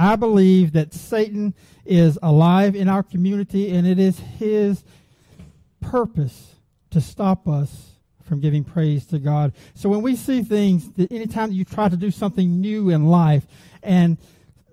I 0.00 0.16
believe 0.16 0.72
that 0.72 0.94
Satan 0.94 1.54
is 1.84 2.18
alive 2.22 2.74
in 2.74 2.88
our 2.88 3.02
community 3.02 3.70
and 3.70 3.86
it 3.86 3.98
is 3.98 4.18
his 4.18 4.82
purpose 5.80 6.54
to 6.88 7.02
stop 7.02 7.46
us 7.46 7.90
from 8.24 8.40
giving 8.40 8.64
praise 8.64 9.04
to 9.06 9.18
God. 9.18 9.52
So 9.74 9.90
when 9.90 10.00
we 10.00 10.16
see 10.16 10.42
things, 10.42 10.90
that 10.92 11.12
anytime 11.12 11.52
you 11.52 11.66
try 11.66 11.90
to 11.90 11.98
do 11.98 12.10
something 12.10 12.62
new 12.62 12.88
in 12.88 13.08
life 13.08 13.46
and 13.82 14.16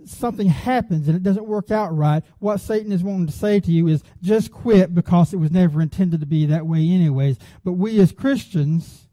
something 0.06 0.48
happens 0.48 1.10
and 1.10 1.18
it 1.18 1.24
doesn't 1.24 1.46
work 1.46 1.72
out 1.72 1.94
right, 1.94 2.24
what 2.40 2.62
Satan 2.62 2.94
is 2.94 3.04
wanting 3.04 3.28
to 3.28 3.34
say 3.34 3.60
to 3.60 3.72
you 3.72 3.90
is 3.90 4.04
just 4.22 4.50
quit 4.50 4.96
because 4.96 5.34
it 5.34 5.38
was 5.38 5.52
never 5.52 5.82
intended 5.82 6.22
to 6.22 6.26
be 6.26 6.46
that 6.46 6.66
way 6.66 6.90
anyways. 6.90 7.38
But 7.66 7.74
we 7.74 8.00
as 8.00 8.14
Christians, 8.14 9.07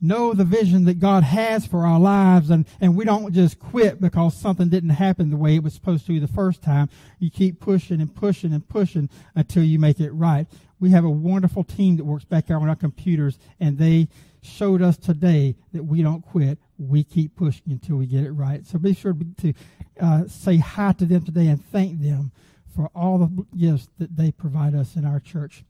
know 0.00 0.34
the 0.34 0.44
vision 0.44 0.84
that 0.84 0.98
God 0.98 1.22
has 1.22 1.66
for 1.66 1.86
our 1.86 1.98
lives 1.98 2.50
and, 2.50 2.66
and 2.80 2.96
we 2.96 3.04
don't 3.04 3.32
just 3.32 3.58
quit 3.58 4.00
because 4.00 4.36
something 4.36 4.68
didn't 4.68 4.90
happen 4.90 5.30
the 5.30 5.36
way 5.36 5.56
it 5.56 5.62
was 5.62 5.74
supposed 5.74 6.06
to 6.06 6.20
the 6.20 6.28
first 6.28 6.62
time. 6.62 6.88
You 7.18 7.30
keep 7.30 7.60
pushing 7.60 8.00
and 8.00 8.14
pushing 8.14 8.52
and 8.52 8.68
pushing 8.68 9.08
until 9.34 9.62
you 9.62 9.78
make 9.78 10.00
it 10.00 10.10
right. 10.10 10.46
We 10.80 10.90
have 10.90 11.04
a 11.04 11.10
wonderful 11.10 11.64
team 11.64 11.96
that 11.96 12.04
works 12.04 12.24
back 12.24 12.46
there 12.46 12.58
on 12.58 12.68
our 12.68 12.76
computers 12.76 13.38
and 13.58 13.78
they 13.78 14.08
showed 14.42 14.82
us 14.82 14.98
today 14.98 15.56
that 15.72 15.84
we 15.84 16.02
don't 16.02 16.22
quit. 16.22 16.58
We 16.78 17.02
keep 17.02 17.34
pushing 17.36 17.70
until 17.70 17.96
we 17.96 18.06
get 18.06 18.24
it 18.24 18.32
right. 18.32 18.66
So 18.66 18.78
be 18.78 18.94
sure 18.94 19.16
to 19.38 19.54
uh, 20.00 20.26
say 20.26 20.58
hi 20.58 20.92
to 20.92 21.06
them 21.06 21.24
today 21.24 21.46
and 21.46 21.64
thank 21.64 22.00
them 22.00 22.32
for 22.74 22.90
all 22.94 23.18
the 23.18 23.46
gifts 23.56 23.88
that 23.98 24.16
they 24.16 24.32
provide 24.32 24.74
us 24.74 24.96
in 24.96 25.04
our 25.04 25.20
church. 25.20 25.64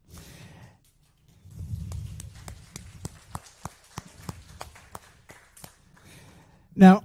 Now, 6.75 7.03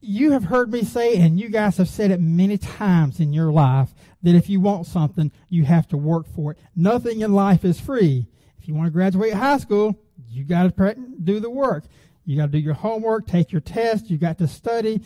you 0.00 0.32
have 0.32 0.44
heard 0.44 0.72
me 0.72 0.82
say, 0.82 1.16
and 1.16 1.38
you 1.38 1.48
guys 1.48 1.76
have 1.76 1.88
said 1.88 2.10
it 2.10 2.20
many 2.20 2.58
times 2.58 3.20
in 3.20 3.32
your 3.32 3.52
life, 3.52 3.90
that 4.22 4.34
if 4.34 4.48
you 4.48 4.60
want 4.60 4.86
something, 4.86 5.30
you 5.48 5.64
have 5.64 5.86
to 5.88 5.96
work 5.96 6.26
for 6.26 6.52
it. 6.52 6.58
Nothing 6.74 7.20
in 7.20 7.32
life 7.32 7.64
is 7.64 7.78
free. 7.78 8.26
If 8.58 8.66
you 8.66 8.74
want 8.74 8.86
to 8.86 8.90
graduate 8.90 9.34
high 9.34 9.58
school, 9.58 9.96
you 10.28 10.44
got 10.44 10.76
to 10.76 10.94
do 11.22 11.40
the 11.40 11.50
work. 11.50 11.84
You 12.24 12.36
got 12.36 12.46
to 12.46 12.52
do 12.52 12.58
your 12.58 12.74
homework, 12.74 13.26
take 13.26 13.52
your 13.52 13.60
test, 13.60 14.10
you 14.10 14.18
got 14.18 14.38
to 14.38 14.48
study 14.48 15.02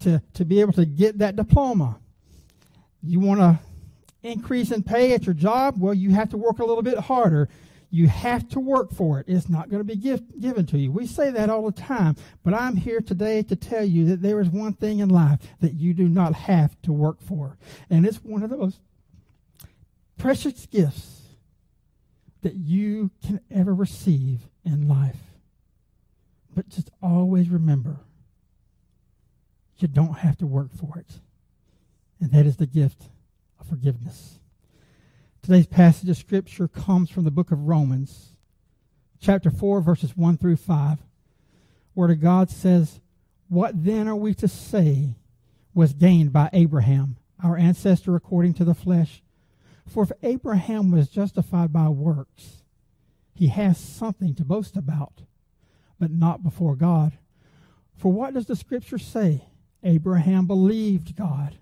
to, 0.00 0.22
to 0.34 0.44
be 0.44 0.60
able 0.60 0.72
to 0.74 0.86
get 0.86 1.18
that 1.18 1.36
diploma. 1.36 1.98
You 3.02 3.20
want 3.20 3.40
to 3.40 3.58
increase 4.22 4.72
in 4.72 4.82
pay 4.82 5.14
at 5.14 5.26
your 5.26 5.34
job? 5.34 5.76
Well, 5.78 5.94
you 5.94 6.10
have 6.10 6.30
to 6.30 6.36
work 6.36 6.58
a 6.58 6.64
little 6.64 6.82
bit 6.82 6.98
harder. 6.98 7.48
You 7.90 8.06
have 8.08 8.48
to 8.50 8.60
work 8.60 8.92
for 8.92 9.18
it. 9.18 9.26
It's 9.28 9.48
not 9.48 9.70
going 9.70 9.80
to 9.80 9.84
be 9.84 9.96
give, 9.96 10.22
given 10.38 10.66
to 10.66 10.78
you. 10.78 10.92
We 10.92 11.06
say 11.06 11.30
that 11.30 11.48
all 11.48 11.64
the 11.64 11.72
time, 11.72 12.16
but 12.44 12.52
I'm 12.52 12.76
here 12.76 13.00
today 13.00 13.42
to 13.44 13.56
tell 13.56 13.84
you 13.84 14.06
that 14.06 14.20
there 14.20 14.40
is 14.40 14.50
one 14.50 14.74
thing 14.74 14.98
in 14.98 15.08
life 15.08 15.40
that 15.60 15.74
you 15.74 15.94
do 15.94 16.08
not 16.08 16.34
have 16.34 16.80
to 16.82 16.92
work 16.92 17.22
for. 17.22 17.56
And 17.88 18.04
it's 18.04 18.18
one 18.18 18.42
of 18.42 18.50
the 18.50 18.58
most 18.58 18.80
precious 20.18 20.66
gifts 20.66 21.22
that 22.42 22.54
you 22.54 23.10
can 23.24 23.40
ever 23.50 23.74
receive 23.74 24.40
in 24.64 24.86
life. 24.86 25.16
But 26.54 26.68
just 26.68 26.90
always 27.02 27.48
remember, 27.48 28.00
you 29.78 29.88
don't 29.88 30.18
have 30.18 30.36
to 30.38 30.46
work 30.46 30.72
for 30.72 30.98
it. 30.98 31.20
And 32.20 32.32
that 32.32 32.46
is 32.46 32.56
the 32.56 32.66
gift 32.66 33.04
of 33.60 33.66
forgiveness. 33.66 34.38
Today's 35.48 35.66
passage 35.66 36.10
of 36.10 36.18
Scripture 36.18 36.68
comes 36.68 37.08
from 37.08 37.24
the 37.24 37.30
book 37.30 37.50
of 37.50 37.68
Romans, 37.68 38.32
chapter 39.18 39.50
4, 39.50 39.80
verses 39.80 40.14
1 40.14 40.36
through 40.36 40.56
5, 40.56 40.98
where 41.94 42.14
God 42.16 42.50
says, 42.50 43.00
What 43.48 43.82
then 43.82 44.08
are 44.08 44.14
we 44.14 44.34
to 44.34 44.46
say 44.46 45.14
was 45.72 45.94
gained 45.94 46.34
by 46.34 46.50
Abraham, 46.52 47.16
our 47.42 47.56
ancestor 47.56 48.14
according 48.14 48.52
to 48.54 48.64
the 48.66 48.74
flesh? 48.74 49.22
For 49.86 50.02
if 50.02 50.12
Abraham 50.22 50.90
was 50.90 51.08
justified 51.08 51.72
by 51.72 51.88
works, 51.88 52.62
he 53.32 53.46
has 53.46 53.78
something 53.78 54.34
to 54.34 54.44
boast 54.44 54.76
about, 54.76 55.22
but 55.98 56.10
not 56.10 56.42
before 56.42 56.76
God. 56.76 57.12
For 57.96 58.12
what 58.12 58.34
does 58.34 58.44
the 58.44 58.54
Scripture 58.54 58.98
say? 58.98 59.46
Abraham 59.82 60.46
believed 60.46 61.16
God, 61.16 61.56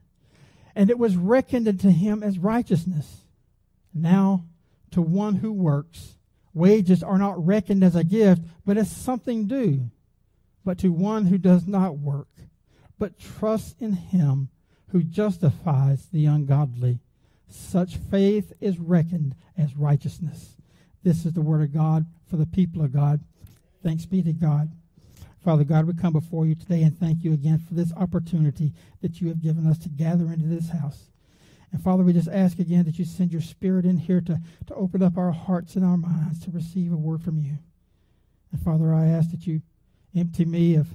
and 0.74 0.90
it 0.90 0.98
was 0.98 1.16
reckoned 1.16 1.68
unto 1.68 1.90
him 1.90 2.24
as 2.24 2.40
righteousness. 2.40 3.25
Now, 3.96 4.44
to 4.90 5.00
one 5.00 5.36
who 5.36 5.52
works, 5.52 6.16
wages 6.52 7.02
are 7.02 7.18
not 7.18 7.44
reckoned 7.44 7.82
as 7.82 7.96
a 7.96 8.04
gift, 8.04 8.42
but 8.64 8.76
as 8.76 8.90
something 8.90 9.46
due. 9.46 9.90
But 10.64 10.78
to 10.78 10.92
one 10.92 11.26
who 11.26 11.38
does 11.38 11.66
not 11.66 11.98
work, 11.98 12.28
but 12.98 13.18
trusts 13.18 13.80
in 13.80 13.94
him 13.94 14.48
who 14.88 15.02
justifies 15.02 16.06
the 16.06 16.26
ungodly, 16.26 17.00
such 17.48 17.96
faith 17.96 18.52
is 18.60 18.78
reckoned 18.78 19.34
as 19.56 19.76
righteousness. 19.76 20.56
This 21.02 21.24
is 21.24 21.32
the 21.32 21.40
word 21.40 21.62
of 21.62 21.72
God 21.72 22.06
for 22.28 22.36
the 22.36 22.46
people 22.46 22.82
of 22.82 22.92
God. 22.92 23.20
Thanks 23.82 24.04
be 24.04 24.22
to 24.22 24.32
God. 24.32 24.70
Father 25.44 25.64
God, 25.64 25.86
we 25.86 25.94
come 25.94 26.12
before 26.12 26.44
you 26.44 26.56
today 26.56 26.82
and 26.82 26.98
thank 26.98 27.22
you 27.22 27.32
again 27.32 27.58
for 27.58 27.74
this 27.74 27.92
opportunity 27.94 28.72
that 29.00 29.20
you 29.20 29.28
have 29.28 29.40
given 29.40 29.66
us 29.66 29.78
to 29.78 29.88
gather 29.88 30.32
into 30.32 30.46
this 30.46 30.70
house. 30.70 31.10
And 31.76 31.84
Father, 31.84 32.02
we 32.02 32.14
just 32.14 32.28
ask 32.28 32.58
again 32.58 32.86
that 32.86 32.98
you 32.98 33.04
send 33.04 33.32
your 33.32 33.42
spirit 33.42 33.84
in 33.84 33.98
here 33.98 34.22
to, 34.22 34.40
to 34.66 34.74
open 34.74 35.02
up 35.02 35.18
our 35.18 35.30
hearts 35.30 35.76
and 35.76 35.84
our 35.84 35.98
minds 35.98 36.40
to 36.46 36.50
receive 36.50 36.90
a 36.90 36.96
word 36.96 37.20
from 37.20 37.38
you. 37.38 37.58
And 38.50 38.62
Father, 38.62 38.94
I 38.94 39.08
ask 39.08 39.30
that 39.30 39.46
you 39.46 39.60
empty 40.16 40.46
me 40.46 40.76
of 40.76 40.88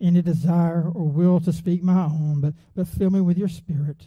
any 0.00 0.22
desire 0.22 0.88
or 0.94 1.08
will 1.08 1.40
to 1.40 1.52
speak 1.52 1.82
my 1.82 2.04
own, 2.04 2.40
but, 2.40 2.54
but 2.76 2.86
fill 2.86 3.10
me 3.10 3.20
with 3.20 3.36
your 3.36 3.48
spirit 3.48 4.06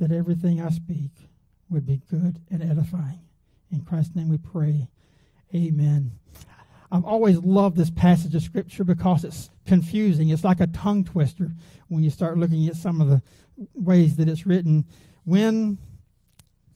that 0.00 0.10
everything 0.10 0.60
I 0.60 0.70
speak 0.70 1.12
would 1.70 1.86
be 1.86 2.02
good 2.10 2.40
and 2.50 2.60
edifying. 2.60 3.20
In 3.70 3.82
Christ's 3.82 4.16
name 4.16 4.28
we 4.28 4.38
pray. 4.38 4.88
Amen. 5.54 6.18
I've 6.90 7.04
always 7.04 7.38
loved 7.38 7.76
this 7.76 7.90
passage 7.90 8.34
of 8.34 8.42
Scripture 8.42 8.82
because 8.82 9.22
it's 9.22 9.50
confusing. 9.66 10.30
It's 10.30 10.42
like 10.42 10.58
a 10.58 10.66
tongue 10.66 11.04
twister 11.04 11.52
when 11.86 12.02
you 12.02 12.10
start 12.10 12.38
looking 12.38 12.66
at 12.66 12.74
some 12.74 13.00
of 13.00 13.08
the 13.08 13.22
ways 13.72 14.16
that 14.16 14.28
it's 14.28 14.46
written. 14.46 14.84
When, 15.24 15.78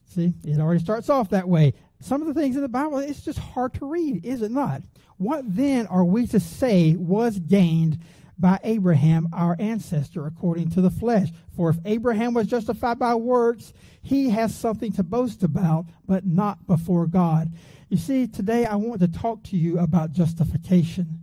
see, 0.07 0.35
it 0.45 0.61
already 0.61 0.83
starts 0.83 1.09
off 1.09 1.31
that 1.31 1.49
way. 1.49 1.75
Some 2.01 2.21
of 2.21 2.29
the 2.29 2.35
things 2.35 2.57
in 2.57 2.63
the 2.63 2.69
Bible, 2.69 2.99
it's 2.99 3.23
just 3.23 3.39
hard 3.39 3.75
to 3.75 3.87
read, 3.87 4.25
is 4.25 4.43
it 4.43 4.51
not? 4.51 4.83
What 5.17 5.45
then 5.47 5.87
are 5.87 6.05
we 6.05 6.27
to 6.29 6.41
say 6.41 6.95
was 6.95 7.39
gained 7.39 7.99
by 8.39 8.61
Abraham, 8.65 9.29
our 9.33 9.57
ancestor, 9.59 10.27
according 10.27 10.71
to 10.71 10.83
the 10.83 10.91
flesh? 10.91 11.29
For 11.57 11.71
if 11.71 11.79
Abraham 11.87 12.35
was 12.35 12.47
justified 12.47 12.99
by 12.99 13.15
works, 13.15 13.73
he 14.03 14.29
has 14.31 14.55
something 14.55 14.93
to 14.93 15.03
boast 15.03 15.43
about, 15.43 15.87
but 16.07 16.27
not 16.27 16.67
before 16.67 17.07
God. 17.07 17.53
You 17.89 17.97
see, 17.97 18.27
today 18.27 18.67
I 18.67 18.77
want 18.77 19.01
to 19.01 19.09
talk 19.09 19.43
to 19.45 19.57
you 19.57 19.79
about 19.79 20.13
justification. 20.13 21.21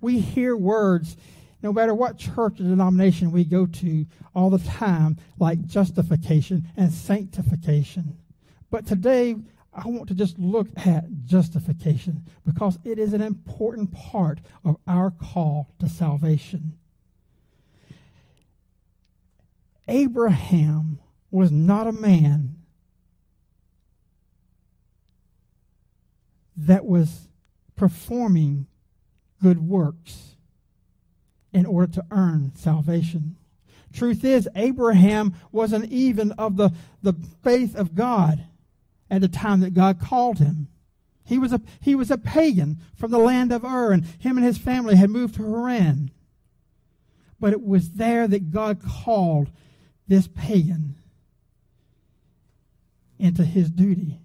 We 0.00 0.20
hear 0.20 0.56
words 0.56 1.16
no 1.64 1.72
matter 1.72 1.94
what 1.94 2.18
church 2.18 2.60
or 2.60 2.64
denomination 2.64 3.32
we 3.32 3.42
go 3.42 3.64
to 3.64 4.04
all 4.34 4.50
the 4.50 4.58
time, 4.58 5.16
like 5.38 5.64
justification 5.64 6.68
and 6.76 6.92
sanctification. 6.92 8.18
But 8.70 8.86
today, 8.86 9.36
I 9.72 9.88
want 9.88 10.08
to 10.08 10.14
just 10.14 10.38
look 10.38 10.68
at 10.84 11.06
justification 11.24 12.26
because 12.44 12.78
it 12.84 12.98
is 12.98 13.14
an 13.14 13.22
important 13.22 13.92
part 13.92 14.40
of 14.62 14.76
our 14.86 15.10
call 15.10 15.70
to 15.78 15.88
salvation. 15.88 16.76
Abraham 19.88 20.98
was 21.30 21.50
not 21.50 21.86
a 21.86 21.92
man 21.92 22.56
that 26.58 26.84
was 26.84 27.28
performing 27.74 28.66
good 29.40 29.66
works 29.66 30.33
in 31.54 31.64
order 31.64 31.90
to 31.94 32.04
earn 32.10 32.52
salvation. 32.56 33.36
Truth 33.92 34.24
is, 34.24 34.48
Abraham 34.56 35.34
wasn't 35.52 35.90
even 35.90 36.32
of 36.32 36.56
the, 36.56 36.72
the 37.00 37.14
faith 37.44 37.76
of 37.76 37.94
God 37.94 38.44
at 39.08 39.20
the 39.20 39.28
time 39.28 39.60
that 39.60 39.72
God 39.72 40.00
called 40.00 40.38
him. 40.38 40.66
He 41.24 41.38
was, 41.38 41.52
a, 41.52 41.60
he 41.80 41.94
was 41.94 42.10
a 42.10 42.18
pagan 42.18 42.78
from 42.96 43.12
the 43.12 43.18
land 43.18 43.52
of 43.52 43.64
Ur, 43.64 43.92
and 43.92 44.04
him 44.18 44.36
and 44.36 44.44
his 44.44 44.58
family 44.58 44.96
had 44.96 45.10
moved 45.10 45.36
to 45.36 45.42
Haran. 45.48 46.10
But 47.38 47.52
it 47.52 47.62
was 47.62 47.92
there 47.92 48.26
that 48.26 48.50
God 48.50 48.82
called 48.82 49.50
this 50.08 50.26
pagan 50.26 50.96
into 53.18 53.44
his 53.44 53.70
duty 53.70 54.18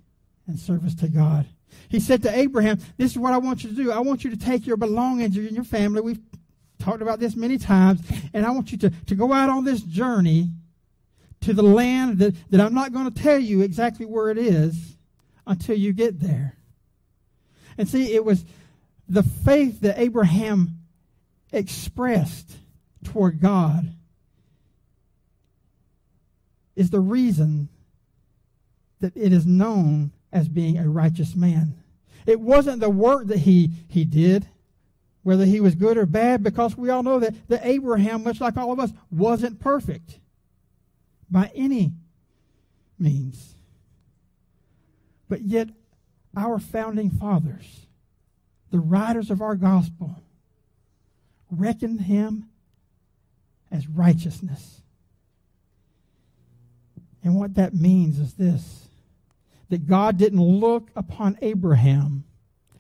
and 0.48 0.60
service 0.60 0.96
to 0.96 1.08
God. 1.08 1.46
He 1.88 2.00
said 2.00 2.24
to 2.24 2.38
Abraham, 2.38 2.80
This 2.98 3.12
is 3.12 3.18
what 3.18 3.34
I 3.34 3.38
want 3.38 3.64
you 3.64 3.70
to 3.70 3.76
do. 3.76 3.92
I 3.92 4.00
want 4.00 4.24
you 4.24 4.32
to 4.32 4.38
take 4.38 4.66
your 4.66 4.78
belongings 4.78 5.38
and 5.38 5.52
your 5.52 5.64
family. 5.64 6.02
We've 6.02 6.29
talked 6.90 7.02
about 7.04 7.20
this 7.20 7.36
many 7.36 7.58
times, 7.58 8.02
and 8.34 8.46
I 8.46 8.52
want 8.52 8.72
you 8.72 8.78
to, 8.80 8.90
to 8.90 9.16
go 9.16 9.32
out 9.32 9.50
on 9.50 9.64
this 9.64 9.82
journey 9.82 10.50
to 11.42 11.54
the 11.54 11.64
land 11.64 12.18
that, 12.18 12.36
that 12.50 12.60
I'm 12.60 12.74
not 12.74 12.92
going 12.92 13.12
to 13.12 13.22
tell 13.22 13.38
you 13.38 13.62
exactly 13.62 14.06
where 14.06 14.30
it 14.30 14.38
is 14.38 14.98
until 15.46 15.78
you 15.78 15.94
get 15.94 16.20
there. 16.20 16.58
And 17.78 17.88
see, 17.88 18.14
it 18.14 18.26
was 18.26 18.44
the 19.08 19.24
faith 19.24 19.82
that 19.82 20.00
Abraham 20.00 20.80
expressed 21.52 22.58
toward 23.04 23.40
God 23.40 23.94
is 26.76 26.90
the 26.90 27.00
reason 27.00 27.70
that 29.00 29.16
it 29.16 29.32
is 29.32 29.46
known 29.46 30.12
as 30.32 30.48
being 30.48 30.78
a 30.78 30.90
righteous 30.90 31.36
man. 31.36 31.76
It 32.26 32.40
wasn't 32.40 32.82
the 32.82 32.90
work 32.90 33.28
that 33.28 33.40
he, 33.40 33.72
he 33.88 34.06
did, 34.06 34.48
whether 35.24 35.46
he 35.46 35.60
was 35.60 35.76
good 35.76 35.98
or 35.98 36.06
bad, 36.06 36.44
because 36.44 36.78
we 36.78 36.90
all 36.90 37.04
know 37.04 37.20
that, 37.20 37.36
that 37.50 37.66
Abraham, 37.66 38.24
much 38.24 38.40
like 38.40 38.58
all 38.58 38.72
of 38.72 38.80
us, 38.80 38.92
wasn't 39.12 39.60
perfect 39.60 40.20
by 41.30 41.52
any 41.54 41.92
means. 42.98 43.56
But 45.28 45.42
yet, 45.42 45.70
our 46.36 46.60
founding 46.60 47.10
fathers, 47.10 47.88
the 48.72 48.80
writers 48.80 49.30
of 49.30 49.42
our 49.42 49.56
gospel, 49.56 50.24
reckoned 51.52 52.02
him 52.02 52.50
as 53.72 53.88
righteousness. 53.88 54.82
And 57.24 57.36
what 57.36 57.56
that 57.56 57.74
means 57.74 58.20
is 58.20 58.34
this 58.34 58.86
that 59.70 59.88
God 59.88 60.18
didn't 60.18 60.42
look 60.42 60.90
upon 60.96 61.38
Abraham 61.44 62.24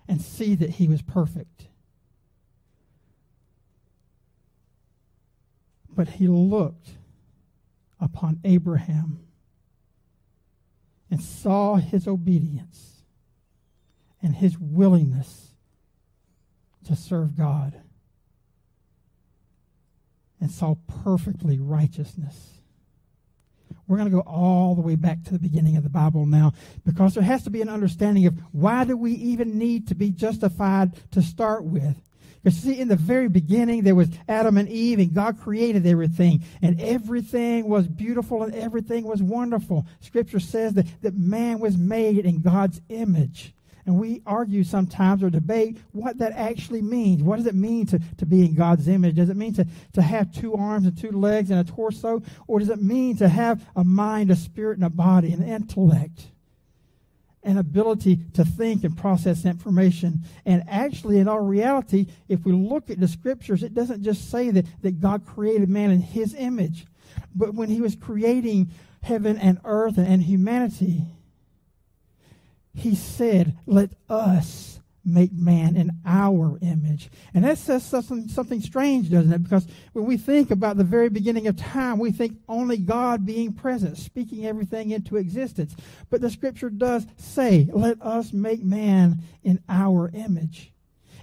and 0.07 0.19
see 0.19 0.56
that 0.56 0.71
he 0.71 0.88
was 0.88 1.03
perfect. 1.03 1.69
But 6.00 6.07
he 6.07 6.30
looked 6.30 6.92
upon 8.00 8.40
Abraham 8.46 9.19
and 11.12 11.22
saw 11.22 11.75
his 11.75 12.07
obedience 12.07 13.01
and 14.22 14.34
his 14.34 14.57
willingness 14.57 15.56
to 16.86 16.96
serve 16.96 17.36
God 17.36 17.81
and 20.40 20.50
saw 20.50 20.75
perfectly 21.04 21.60
righteousness. 21.60 22.62
We're 23.86 23.98
going 23.98 24.10
to 24.10 24.16
go 24.16 24.22
all 24.22 24.75
the 24.75 24.81
way 24.81 24.96
back 24.96 25.25
to 25.25 25.34
the 25.34 25.40
beginning 25.40 25.75
of 25.75 25.84
the 25.84 25.90
Bible 25.90 26.25
now 26.25 26.54
because 26.86 27.13
there 27.13 27.24
has 27.24 27.44
to 27.44 27.50
be 27.50 27.62
an 27.62 27.68
understanding 27.68 28.25
of 28.25 28.40
why 28.54 28.86
do 28.86 28.96
we 28.96 29.12
even 29.16 29.57
need 29.57 29.90
to 29.90 29.96
be 29.96 30.12
justified 30.12 30.94
to 31.12 31.22
start 31.22 31.66
with. 31.66 31.98
Because 32.44 32.59
see, 32.59 32.80
in 32.80 32.88
the 32.88 32.95
very 32.95 33.27
beginning, 33.27 33.83
there 33.83 33.95
was 33.95 34.09
Adam 34.27 34.57
and 34.57 34.69
Eve, 34.69 35.00
and 35.00 35.13
God 35.13 35.39
created 35.39 35.86
everything, 35.86 36.44
and 36.62 36.80
everything 36.80 37.68
was 37.68 37.88
beautiful 37.88 38.44
and 38.44 38.56
everything 38.56 39.06
was 39.06 39.21
wonderful. 39.21 39.86
Scripture 40.00 40.39
says 40.39 40.74
that, 40.74 40.86
that 41.01 41.15
man 41.15 41.59
was 41.59 41.77
made 41.77 42.19
in 42.25 42.41
God's 42.41 42.81
image. 42.89 43.53
And 43.86 44.00
we 44.00 44.21
argue 44.25 44.63
sometimes 44.63 45.24
or 45.24 45.30
debate 45.30 45.80
what 45.94 46.19
that 46.19 46.33
actually 46.33 46.81
means. 46.81 47.24
What 47.24 47.38
does 47.38 47.47
it 47.47 47.56
mean 47.56 47.88
to, 47.88 48.00
to 48.18 48.25
be 48.25 48.45
in 48.45 48.53
God's 48.53 48.88
image? 48.88 49.15
Does 49.15 49.30
it 49.30 49.38
mean 49.38 49.53
to, 49.56 49.65
to 49.94 50.01
have 50.01 50.31
two 50.31 50.53
arms 50.53 50.86
and 50.86 50.95
two 50.95 51.12
legs 51.12 51.50
and 51.50 51.59
a 51.59 51.63
torso? 51.63 52.21
Or 52.47 52.59
does 52.59 52.69
it 52.69 52.81
mean 52.81 53.18
to 53.18 53.27
have 53.27 53.68
a 53.75 53.83
mind, 53.83 54.30
a 54.30 54.36
spirit, 54.36 54.77
and 54.77 54.86
a 54.86 54.89
body, 54.91 55.33
an 55.33 55.44
intellect? 55.44 56.27
An 57.44 57.57
ability 57.57 58.19
to 58.33 58.44
think 58.44 58.83
and 58.83 58.97
process 58.97 59.45
information. 59.45 60.24
And 60.45 60.63
actually, 60.68 61.19
in 61.19 61.27
all 61.27 61.39
reality, 61.39 62.07
if 62.27 62.44
we 62.44 62.51
look 62.51 62.89
at 62.89 63.00
the 63.00 63.07
scriptures, 63.07 63.63
it 63.63 63.74
doesn't 63.74 64.03
just 64.03 64.30
say 64.30 64.50
that, 64.51 64.65
that 64.81 65.00
God 65.00 65.25
created 65.25 65.69
man 65.69 65.91
in 65.91 66.01
his 66.01 66.36
image. 66.36 66.86
But 67.33 67.53
when 67.53 67.69
he 67.69 67.81
was 67.81 67.95
creating 67.95 68.71
heaven 69.01 69.38
and 69.38 69.59
earth 69.63 69.97
and 69.97 70.24
humanity, 70.24 71.03
he 72.74 72.95
said, 72.95 73.57
Let 73.65 73.91
us 74.09 74.79
make 75.14 75.34
man 75.34 75.76
in 75.76 75.92
our 76.06 76.58
image. 76.62 77.10
And 77.34 77.44
that 77.44 77.58
says 77.58 77.86
something, 77.86 78.28
something 78.28 78.62
strange, 78.62 79.10
doesn't 79.10 79.32
it? 79.32 79.44
Because 79.44 79.68
when 79.94 80.06
we 80.06 80.18
think 80.18 80.52
about 80.52 80.78
the 80.78 80.84
very 80.84 81.10
beginning 81.10 81.48
of 81.48 81.58
time, 81.58 82.00
we 82.00 82.12
think 82.12 82.38
only 82.48 82.78
God 82.78 83.26
being 83.26 83.54
present, 83.54 83.98
speaking 83.98 84.46
everything 84.46 84.92
into 84.92 85.18
existence. 85.18 85.76
But 86.10 86.22
the 86.22 86.30
scripture 86.30 86.70
does 86.70 87.06
say, 87.18 87.70
Let 87.72 88.02
us 88.02 88.34
make 88.34 88.64
man 88.64 89.24
in 89.44 89.62
our 89.68 90.10
image. 90.14 90.74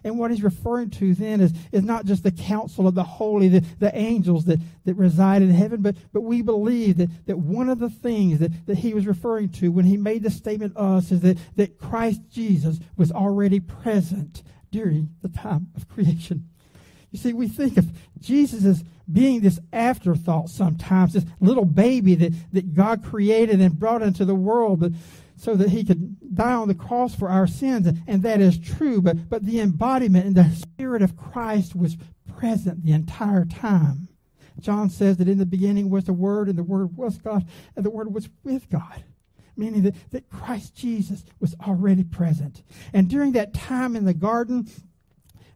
And 0.04 0.19
what 0.19 0.31
he's 0.31 0.43
referring 0.43 0.90
to 0.90 1.14
then 1.14 1.40
is, 1.40 1.52
is 1.72 1.82
not 1.82 2.04
just 2.04 2.22
the 2.22 2.31
council 2.31 2.87
of 2.87 2.94
the 2.94 3.02
holy, 3.02 3.48
the, 3.48 3.64
the 3.78 3.96
angels 3.96 4.44
that, 4.46 4.60
that 4.84 4.94
reside 4.94 5.43
in 5.43 5.50
heaven, 5.50 5.82
but, 5.82 5.96
but 6.12 6.22
we 6.22 6.43
believe 6.43 6.98
that, 6.98 7.26
that 7.26 7.38
one 7.38 7.69
of 7.69 7.78
the 7.78 7.90
things 7.90 8.38
that, 8.38 8.66
that 8.66 8.78
he 8.78 8.94
was 8.94 9.06
referring 9.06 9.48
to 9.50 9.70
when 9.70 9.84
he 9.84 9.96
made 9.96 10.22
the 10.22 10.31
statement 10.31 10.76
us 10.76 11.10
is 11.10 11.20
that, 11.20 11.38
that 11.56 11.78
Christ 11.78 12.20
Jesus 12.31 12.78
was 12.96 13.12
already 13.12 13.60
present 13.60 14.43
during 14.70 15.10
the 15.22 15.28
time 15.28 15.69
of 15.76 15.88
creation. 15.88 16.49
You 17.10 17.19
see, 17.19 17.32
we 17.32 17.49
think 17.49 17.76
of 17.76 17.87
Jesus 18.20 18.64
as 18.64 18.84
being 19.10 19.40
this 19.40 19.60
afterthought 19.72 20.50
sometimes, 20.50 21.12
this 21.12 21.25
little 21.40 21.64
baby 21.64 22.14
that, 22.16 22.32
that 22.52 22.75
God 22.75 23.04
created 23.04 23.60
and 23.60 23.78
brought 23.78 24.02
into 24.02 24.25
the 24.25 24.34
world. 24.34 24.81
But 24.81 24.92
so 25.37 25.55
that 25.55 25.71
he 25.71 25.85
could 25.85 26.35
die 26.35 26.55
on 26.55 26.69
the 26.69 26.75
cross 26.75 27.15
for 27.15 27.29
our 27.29 27.47
sins. 27.47 27.88
And 28.06 28.23
that 28.23 28.41
is 28.41 28.59
true, 28.59 29.00
but, 29.00 29.29
but 29.29 29.44
the 29.44 29.61
embodiment 29.61 30.27
and 30.27 30.35
the 30.35 30.50
Spirit 30.50 31.03
of 31.03 31.17
Christ 31.17 31.77
was 31.77 31.97
present 32.37 32.85
the 32.85 32.93
entire 32.93 33.44
time. 33.44 34.09
John 34.59 34.88
says 34.88 35.19
that 35.19 35.29
in 35.29 35.38
the 35.38 35.47
beginning 35.47 35.91
was 35.91 36.05
the 36.05 36.12
Word, 36.12 36.49
and 36.49 36.59
the 36.59 36.65
Word 36.65 36.97
was 36.97 37.19
God, 37.19 37.47
and 37.75 37.85
the 37.85 37.91
Word 37.91 38.15
was 38.15 38.29
with 38.43 38.71
God. 38.71 39.05
Meaning 39.56 39.83
that, 39.83 39.94
that 40.11 40.29
Christ 40.29 40.75
Jesus 40.75 41.25
was 41.41 41.55
already 41.67 42.05
present. 42.05 42.62
And 42.93 43.09
during 43.09 43.33
that 43.33 43.55
time 43.55 43.97
in 43.97 44.05
the 44.05 44.15
garden, 44.15 44.69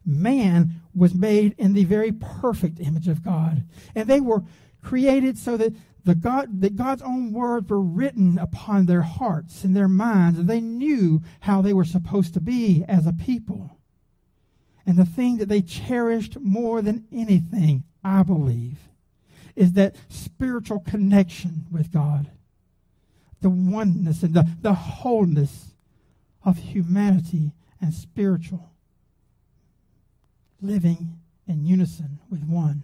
man 0.05 0.81
was 0.95 1.13
made 1.13 1.53
in 1.57 1.73
the 1.73 1.85
very 1.85 2.11
perfect 2.11 2.79
image 2.79 3.07
of 3.07 3.23
God. 3.23 3.63
And 3.95 4.07
they 4.07 4.19
were 4.19 4.43
created 4.81 5.37
so 5.37 5.57
that 5.57 5.73
the 6.03 6.15
God, 6.15 6.61
that 6.61 6.75
God's 6.75 7.01
own 7.01 7.31
words 7.31 7.69
were 7.69 7.81
written 7.81 8.39
upon 8.39 8.85
their 8.85 9.03
hearts 9.03 9.63
and 9.63 9.75
their 9.75 9.87
minds, 9.87 10.39
and 10.39 10.47
they 10.47 10.61
knew 10.61 11.21
how 11.41 11.61
they 11.61 11.73
were 11.73 11.85
supposed 11.85 12.33
to 12.33 12.41
be 12.41 12.83
as 12.87 13.05
a 13.05 13.13
people. 13.13 13.77
And 14.85 14.97
the 14.97 15.05
thing 15.05 15.37
that 15.37 15.49
they 15.49 15.61
cherished 15.61 16.39
more 16.39 16.81
than 16.81 17.05
anything, 17.11 17.83
I 18.03 18.23
believe, 18.23 18.79
is 19.55 19.73
that 19.73 19.95
spiritual 20.09 20.79
connection 20.79 21.67
with 21.71 21.91
God, 21.91 22.31
the 23.41 23.49
oneness 23.49 24.23
and 24.23 24.33
the, 24.33 24.47
the 24.61 24.73
wholeness 24.73 25.75
of 26.43 26.57
humanity 26.57 27.51
and 27.79 27.93
spiritual, 27.93 28.71
living 30.61 31.19
in 31.47 31.65
unison 31.65 32.19
with 32.29 32.43
one. 32.43 32.83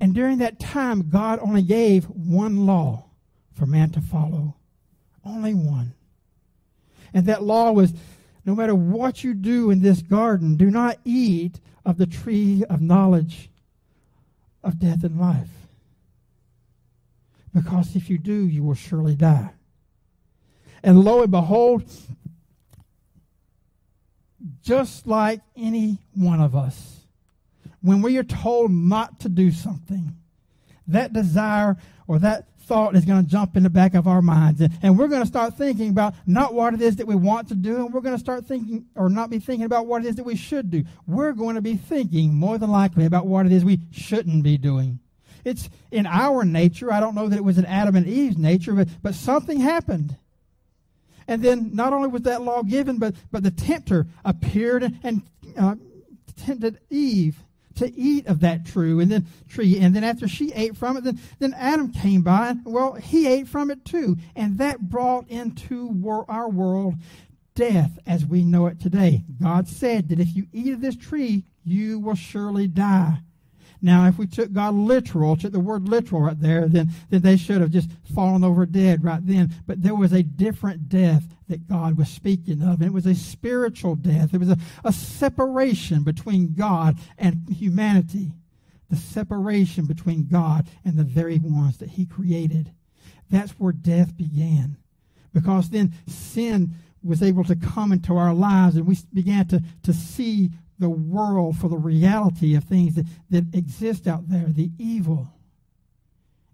And 0.00 0.14
during 0.14 0.38
that 0.38 0.58
time, 0.58 1.10
God 1.10 1.38
only 1.40 1.62
gave 1.62 2.06
one 2.06 2.64
law 2.64 3.04
for 3.52 3.66
man 3.66 3.90
to 3.90 4.00
follow. 4.00 4.56
Only 5.24 5.52
one. 5.52 5.92
And 7.12 7.26
that 7.26 7.42
law 7.42 7.70
was 7.72 7.92
no 8.44 8.54
matter 8.54 8.74
what 8.74 9.22
you 9.22 9.34
do 9.34 9.70
in 9.70 9.82
this 9.82 10.00
garden, 10.00 10.56
do 10.56 10.70
not 10.70 10.98
eat 11.04 11.60
of 11.84 11.98
the 11.98 12.06
tree 12.06 12.64
of 12.70 12.80
knowledge 12.80 13.50
of 14.64 14.78
death 14.78 15.04
and 15.04 15.20
life. 15.20 15.48
Because 17.52 17.96
if 17.96 18.08
you 18.08 18.16
do, 18.16 18.46
you 18.46 18.62
will 18.62 18.74
surely 18.74 19.14
die. 19.14 19.50
And 20.82 21.00
lo 21.00 21.22
and 21.22 21.30
behold, 21.30 21.84
just 24.62 25.06
like 25.06 25.40
any 25.56 25.98
one 26.14 26.40
of 26.40 26.56
us, 26.56 27.00
when 27.82 28.02
we 28.02 28.18
are 28.18 28.24
told 28.24 28.70
not 28.70 29.20
to 29.20 29.28
do 29.28 29.50
something, 29.50 30.16
that 30.86 31.12
desire 31.12 31.76
or 32.06 32.18
that 32.18 32.46
thought 32.70 32.94
is 32.94 33.04
going 33.04 33.24
to 33.24 33.28
jump 33.28 33.56
in 33.56 33.64
the 33.64 33.70
back 33.70 33.94
of 33.94 34.06
our 34.06 34.22
minds. 34.22 34.60
And, 34.60 34.96
we're 34.96 35.08
going 35.08 35.22
to 35.22 35.26
start 35.26 35.58
thinking 35.58 35.90
about 35.90 36.14
not 36.24 36.54
what 36.54 36.72
it 36.72 36.80
is 36.80 36.96
that 36.96 37.06
we 37.06 37.16
want 37.16 37.48
to 37.48 37.56
do, 37.56 37.76
and 37.76 37.92
we're 37.92 38.00
going 38.00 38.14
to 38.14 38.20
start 38.20 38.46
thinking 38.46 38.86
or 38.94 39.08
not 39.08 39.28
be 39.28 39.40
thinking 39.40 39.64
about 39.64 39.86
what 39.86 40.04
it 40.04 40.08
is 40.08 40.16
that 40.16 40.24
we 40.24 40.36
should 40.36 40.70
do. 40.70 40.84
We're 41.04 41.32
going 41.32 41.56
to 41.56 41.62
be 41.62 41.74
thinking 41.74 42.34
more 42.34 42.58
than 42.58 42.70
likely 42.70 43.06
about 43.06 43.26
what 43.26 43.44
it 43.44 43.50
is 43.50 43.64
we 43.64 43.80
shouldn't 43.90 44.44
be 44.44 44.56
doing. 44.56 45.00
It's 45.44 45.68
in 45.90 46.06
our 46.06 46.44
nature. 46.44 46.92
I 46.92 47.00
don't 47.00 47.16
know 47.16 47.28
that 47.28 47.36
it 47.36 47.44
was 47.44 47.58
in 47.58 47.64
Adam 47.64 47.96
and 47.96 48.06
Eve's 48.06 48.38
nature, 48.38 48.74
but, 48.74 48.88
but 49.02 49.14
something 49.16 49.58
happened. 49.58 50.16
And 51.26 51.42
then 51.42 51.70
not 51.74 51.92
only 51.92 52.08
was 52.08 52.22
that 52.22 52.42
law 52.42 52.62
given, 52.62 52.98
but, 52.98 53.16
but 53.32 53.42
the 53.42 53.50
tempter 53.50 54.06
appeared 54.24 54.96
and 55.02 55.22
uh, 55.58 55.74
tempted 56.36 56.78
Eve 56.88 57.42
to 57.80 57.98
eat 57.98 58.26
of 58.26 58.40
that 58.40 58.64
true 58.64 59.00
and 59.00 59.10
then 59.10 59.26
tree. 59.48 59.78
And 59.78 59.94
then 59.94 60.04
after 60.04 60.28
she 60.28 60.52
ate 60.52 60.76
from 60.76 60.96
it, 60.96 61.04
then, 61.04 61.18
then 61.38 61.54
Adam 61.54 61.92
came 61.92 62.22
by 62.22 62.50
and 62.50 62.64
well, 62.64 62.94
he 62.94 63.26
ate 63.26 63.48
from 63.48 63.70
it 63.70 63.84
too. 63.84 64.16
And 64.36 64.58
that 64.58 64.80
brought 64.80 65.28
into 65.28 65.88
wor- 65.88 66.30
our 66.30 66.48
world 66.48 66.94
death 67.54 67.98
as 68.06 68.24
we 68.24 68.44
know 68.44 68.66
it 68.66 68.80
today. 68.80 69.24
God 69.42 69.66
said 69.66 70.08
that 70.08 70.20
if 70.20 70.36
you 70.36 70.46
eat 70.52 70.72
of 70.72 70.80
this 70.80 70.96
tree, 70.96 71.44
you 71.64 71.98
will 71.98 72.14
surely 72.14 72.66
die. 72.66 73.20
Now, 73.82 74.06
if 74.06 74.18
we 74.18 74.26
took 74.26 74.52
God 74.52 74.74
literal, 74.74 75.36
took 75.36 75.52
the 75.52 75.60
word 75.60 75.88
literal 75.88 76.22
right 76.22 76.38
there, 76.38 76.68
then, 76.68 76.90
then 77.08 77.22
they 77.22 77.36
should 77.36 77.60
have 77.60 77.70
just 77.70 77.90
fallen 78.14 78.44
over 78.44 78.66
dead 78.66 79.02
right 79.02 79.26
then. 79.26 79.54
But 79.66 79.82
there 79.82 79.94
was 79.94 80.12
a 80.12 80.22
different 80.22 80.88
death 80.88 81.24
that 81.48 81.66
God 81.66 81.96
was 81.96 82.08
speaking 82.08 82.62
of. 82.62 82.80
And 82.80 82.84
it 82.84 82.92
was 82.92 83.06
a 83.06 83.14
spiritual 83.14 83.96
death. 83.96 84.34
It 84.34 84.38
was 84.38 84.50
a, 84.50 84.58
a 84.84 84.92
separation 84.92 86.02
between 86.02 86.54
God 86.54 86.98
and 87.18 87.48
humanity. 87.48 88.32
The 88.90 88.96
separation 88.96 89.86
between 89.86 90.26
God 90.26 90.68
and 90.84 90.96
the 90.96 91.04
very 91.04 91.38
ones 91.38 91.78
that 91.78 91.90
He 91.90 92.04
created. 92.04 92.72
That's 93.30 93.52
where 93.52 93.72
death 93.72 94.16
began. 94.16 94.76
Because 95.32 95.70
then 95.70 95.94
sin 96.06 96.74
was 97.02 97.22
able 97.22 97.44
to 97.44 97.56
come 97.56 97.92
into 97.92 98.16
our 98.16 98.34
lives 98.34 98.76
and 98.76 98.86
we 98.86 98.98
began 99.14 99.46
to, 99.48 99.62
to 99.84 99.92
see 99.92 100.50
the 100.80 100.90
world 100.90 101.58
for 101.58 101.68
the 101.68 101.76
reality 101.76 102.56
of 102.56 102.64
things 102.64 102.94
that, 102.94 103.06
that 103.28 103.54
exist 103.54 104.08
out 104.08 104.28
there, 104.28 104.46
the 104.48 104.70
evil. 104.78 105.28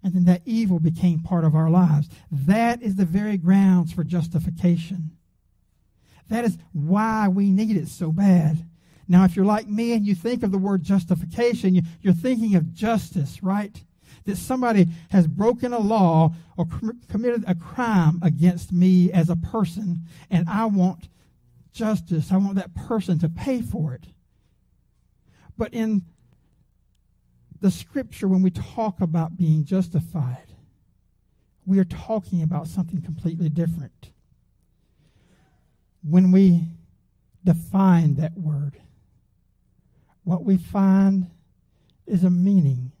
And 0.03 0.13
then 0.13 0.25
that 0.25 0.41
evil 0.45 0.79
became 0.79 1.19
part 1.19 1.43
of 1.43 1.55
our 1.55 1.69
lives. 1.69 2.09
That 2.29 2.81
is 2.81 2.95
the 2.95 3.05
very 3.05 3.37
grounds 3.37 3.91
for 3.93 4.03
justification. 4.03 5.11
That 6.29 6.45
is 6.45 6.57
why 6.73 7.29
we 7.29 7.51
need 7.51 7.77
it 7.77 7.87
so 7.87 8.11
bad. 8.11 8.67
Now, 9.07 9.23
if 9.23 9.35
you're 9.35 9.45
like 9.45 9.67
me 9.67 9.93
and 9.93 10.05
you 10.05 10.13
think 10.13 10.43
of 10.43 10.51
the 10.51 10.57
word 10.57 10.83
justification, 10.83 11.75
you, 11.75 12.09
are 12.09 12.13
thinking 12.13 12.55
of 12.55 12.73
justice, 12.73 13.41
right? 13.41 13.81
That 14.25 14.35
somebody 14.35 14.87
has 15.11 15.25
broken 15.25 15.71
a 15.71 15.79
law 15.79 16.33
or 16.57 16.65
com- 16.65 16.99
committed 17.09 17.45
a 17.47 17.55
crime 17.55 18.19
against 18.21 18.73
me 18.73 19.09
as 19.13 19.29
a 19.29 19.37
person, 19.37 20.01
and 20.29 20.49
I 20.49 20.65
want 20.65 21.07
justice. 21.71 22.31
I 22.31 22.37
want 22.37 22.55
that 22.55 22.75
person 22.75 23.19
to 23.19 23.29
pay 23.29 23.61
for 23.61 23.93
it. 23.93 24.07
But 25.57 25.73
in 25.73 26.03
the 27.59 27.71
scripture, 27.71 28.27
when 28.27 28.41
we 28.41 28.51
talk 28.51 29.01
about 29.01 29.37
being 29.37 29.65
justified, 29.65 30.53
we 31.65 31.79
are 31.79 31.85
talking 31.85 32.41
about 32.43 32.67
something 32.67 33.01
completely 33.01 33.49
different. 33.49 34.11
When 36.03 36.31
we 36.31 36.67
define 37.43 38.15
that 38.15 38.37
word, 38.37 38.79
what 40.23 40.43
we 40.43 40.57
find 40.57 41.29
is 42.05 42.23
a 42.23 42.29
meaning 42.29 42.91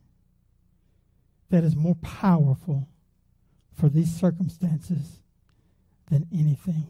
that 1.49 1.63
is 1.63 1.75
more 1.75 1.95
powerful 1.95 2.87
for 3.73 3.89
these 3.89 4.13
circumstances 4.13 5.19
than 6.09 6.27
anything. 6.33 6.87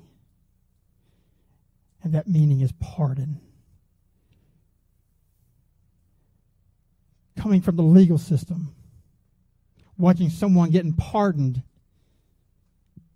And 2.02 2.14
that 2.14 2.28
meaning 2.28 2.62
is 2.62 2.72
pardon. 2.80 3.42
Coming 7.48 7.62
from 7.62 7.78
the 7.78 7.82
legal 7.82 8.18
system, 8.18 8.76
watching 9.98 10.30
someone 10.30 10.70
getting 10.70 10.92
pardoned 10.92 11.64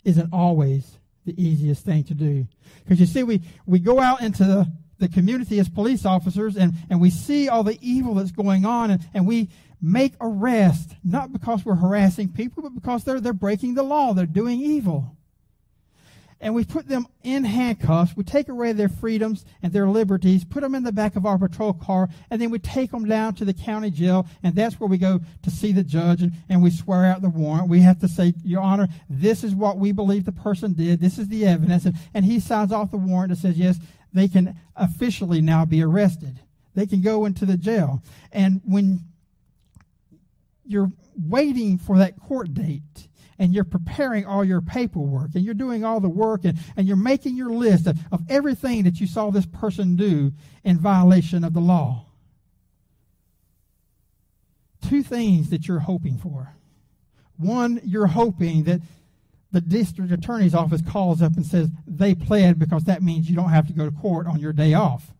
isn't 0.06 0.30
always 0.32 1.00
the 1.26 1.34
easiest 1.38 1.84
thing 1.84 2.06
to 2.06 2.14
do. 2.14 2.48
Because 2.80 3.02
you 3.02 3.08
see, 3.08 3.24
we, 3.24 3.42
we 3.66 3.78
go 3.80 4.00
out 4.00 4.22
into 4.22 4.46
the 4.46 4.72
the 5.00 5.10
community 5.10 5.60
as 5.60 5.68
police 5.68 6.06
officers 6.06 6.56
and, 6.56 6.76
and 6.90 7.02
we 7.02 7.10
see 7.10 7.50
all 7.50 7.64
the 7.64 7.78
evil 7.82 8.14
that's 8.14 8.32
going 8.32 8.64
on 8.64 8.92
and, 8.92 9.06
and 9.14 9.28
we 9.28 9.50
make 9.82 10.14
arrest, 10.22 10.96
not 11.04 11.34
because 11.34 11.66
we're 11.66 11.76
harassing 11.76 12.32
people, 12.32 12.64
but 12.64 12.74
because 12.74 13.04
they're, 13.04 13.20
they're 13.20 13.34
breaking 13.34 13.74
the 13.74 13.84
law. 13.84 14.14
They're 14.14 14.26
doing 14.26 14.62
evil. 14.62 15.18
And 16.42 16.56
we 16.56 16.66
put 16.66 16.88
them 16.88 17.08
in 17.24 17.44
handcuffs. 17.44 18.18
We 18.18 18.24
take 18.24 18.50
away 18.50 18.74
their 18.74 18.90
freedoms 18.90 19.46
and 19.62 19.72
their 19.72 19.88
liberties, 19.88 20.44
put 20.44 20.62
them 20.62 20.74
in 20.74 20.84
the 20.84 20.92
back 20.92 21.16
of 21.16 21.26
our 21.26 21.38
patrol 21.38 21.72
car, 21.72 22.10
and 22.32 22.42
then 22.42 22.50
we 22.50 22.58
take 22.58 22.90
them 22.90 23.08
down 23.08 23.36
to 23.36 23.46
the 23.46 23.54
county 23.54 23.92
jail. 23.92 24.26
And 24.42 24.56
that's 24.56 24.80
where 24.80 24.90
we 24.90 24.98
go 24.98 25.22
to 25.44 25.52
see 25.52 25.72
the 25.72 25.84
judge 25.84 26.24
and, 26.24 26.34
and 26.50 26.64
we 26.64 26.72
swear 26.72 27.06
out 27.06 27.22
the 27.22 27.30
warrant. 27.30 27.70
We 27.70 27.82
have 27.82 28.00
to 28.00 28.08
say, 28.08 28.34
Your 28.44 28.62
Honor, 28.62 28.88
this 29.08 29.44
is 29.44 29.54
what 29.54 29.78
we 29.78 29.92
believe 29.92 30.26
the 30.26 30.32
person 30.32 30.74
did. 30.74 31.00
This 31.00 31.20
is 31.20 31.28
the 31.28 31.46
evidence. 31.46 31.86
And, 31.86 31.96
and 32.14 32.26
he 32.26 32.40
signs 32.40 32.72
off 32.72 32.90
the 32.90 32.98
warrant 32.98 33.30
that 33.30 33.38
says, 33.38 33.58
Yes, 33.58 33.78
they 34.12 34.28
can 34.28 34.60
officially 34.76 35.42
now 35.42 35.66
be 35.66 35.84
arrested. 35.84 36.40
They 36.74 36.88
can 36.88 37.02
go 37.02 37.26
into 37.26 37.46
the 37.46 37.58
jail. 37.58 38.02
And 38.32 38.62
when 38.66 39.02
you're 40.66 40.92
waiting 41.16 41.78
for 41.78 41.98
that 41.98 42.20
court 42.20 42.54
date 42.54 43.08
and 43.42 43.56
you're 43.56 43.64
preparing 43.64 44.24
all 44.24 44.46
your 44.46 44.62
paperwork 44.62 45.32
and 45.34 45.44
you're 45.44 45.56
doing 45.56 45.84
all 45.84 46.00
the 46.00 46.08
work 46.08 46.46
and, 46.46 46.60
and 46.78 46.88
you're 46.88 46.96
making 46.96 47.36
your 47.36 47.50
list 47.50 47.88
of, 47.88 47.98
of 48.12 48.22
everything 48.30 48.84
that 48.84 49.02
you 49.02 49.08
saw 49.08 49.32
this 49.32 49.48
person 49.48 49.96
do 49.96 50.32
in 50.64 50.78
violation 50.78 51.44
of 51.44 51.52
the 51.56 51.60
law. 51.60 52.06
Two 54.88 55.02
things 55.02 55.50
that 55.50 55.68
you're 55.68 55.80
hoping 55.80 56.20
for. 56.20 56.54
One, 57.38 57.82
you're 57.84 58.06
hoping 58.06 58.66
that 58.66 58.82
the 59.52 59.62
district 59.62 60.12
attorney's 60.12 60.54
office 60.54 60.84
calls 60.88 61.24
up 61.24 61.36
and 61.36 61.44
says 61.44 61.70
they 61.88 62.14
pled 62.14 62.60
because 62.60 62.84
that 62.84 63.02
means 63.02 63.28
you 63.28 63.36
don't 63.36 63.50
have 63.50 63.66
to 63.66 63.74
go 63.74 63.86
to 63.86 63.92
court 63.92 64.28
on 64.28 64.40
your 64.40 64.54
day 64.54 64.76
off. 64.76 65.16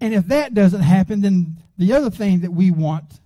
And 0.00 0.14
if 0.14 0.28
that 0.28 0.54
doesn't 0.54 0.80
happen, 0.80 1.20
then 1.20 1.58
the 1.76 1.92
other 1.92 2.08
thing 2.08 2.40
that 2.40 2.52
we 2.52 2.70
want 2.70 3.20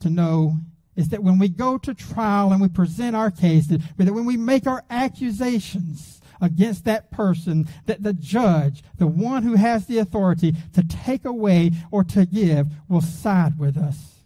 to 0.00 0.10
know 0.10 0.58
is 0.96 1.08
that 1.08 1.22
when 1.22 1.38
we 1.38 1.48
go 1.48 1.78
to 1.78 1.94
trial 1.94 2.52
and 2.52 2.60
we 2.60 2.68
present 2.68 3.16
our 3.16 3.30
case, 3.30 3.66
that 3.68 3.80
when 3.96 4.24
we 4.26 4.36
make 4.36 4.66
our 4.66 4.84
accusations 4.90 6.20
against 6.40 6.84
that 6.84 7.10
person, 7.10 7.68
that 7.86 8.02
the 8.02 8.12
judge, 8.12 8.82
the 8.98 9.06
one 9.06 9.42
who 9.42 9.54
has 9.54 9.86
the 9.86 9.98
authority 9.98 10.54
to 10.74 10.82
take 10.82 11.24
away 11.24 11.70
or 11.90 12.04
to 12.04 12.26
give, 12.26 12.66
will 12.88 13.00
side 13.00 13.58
with 13.58 13.76
us. 13.76 14.16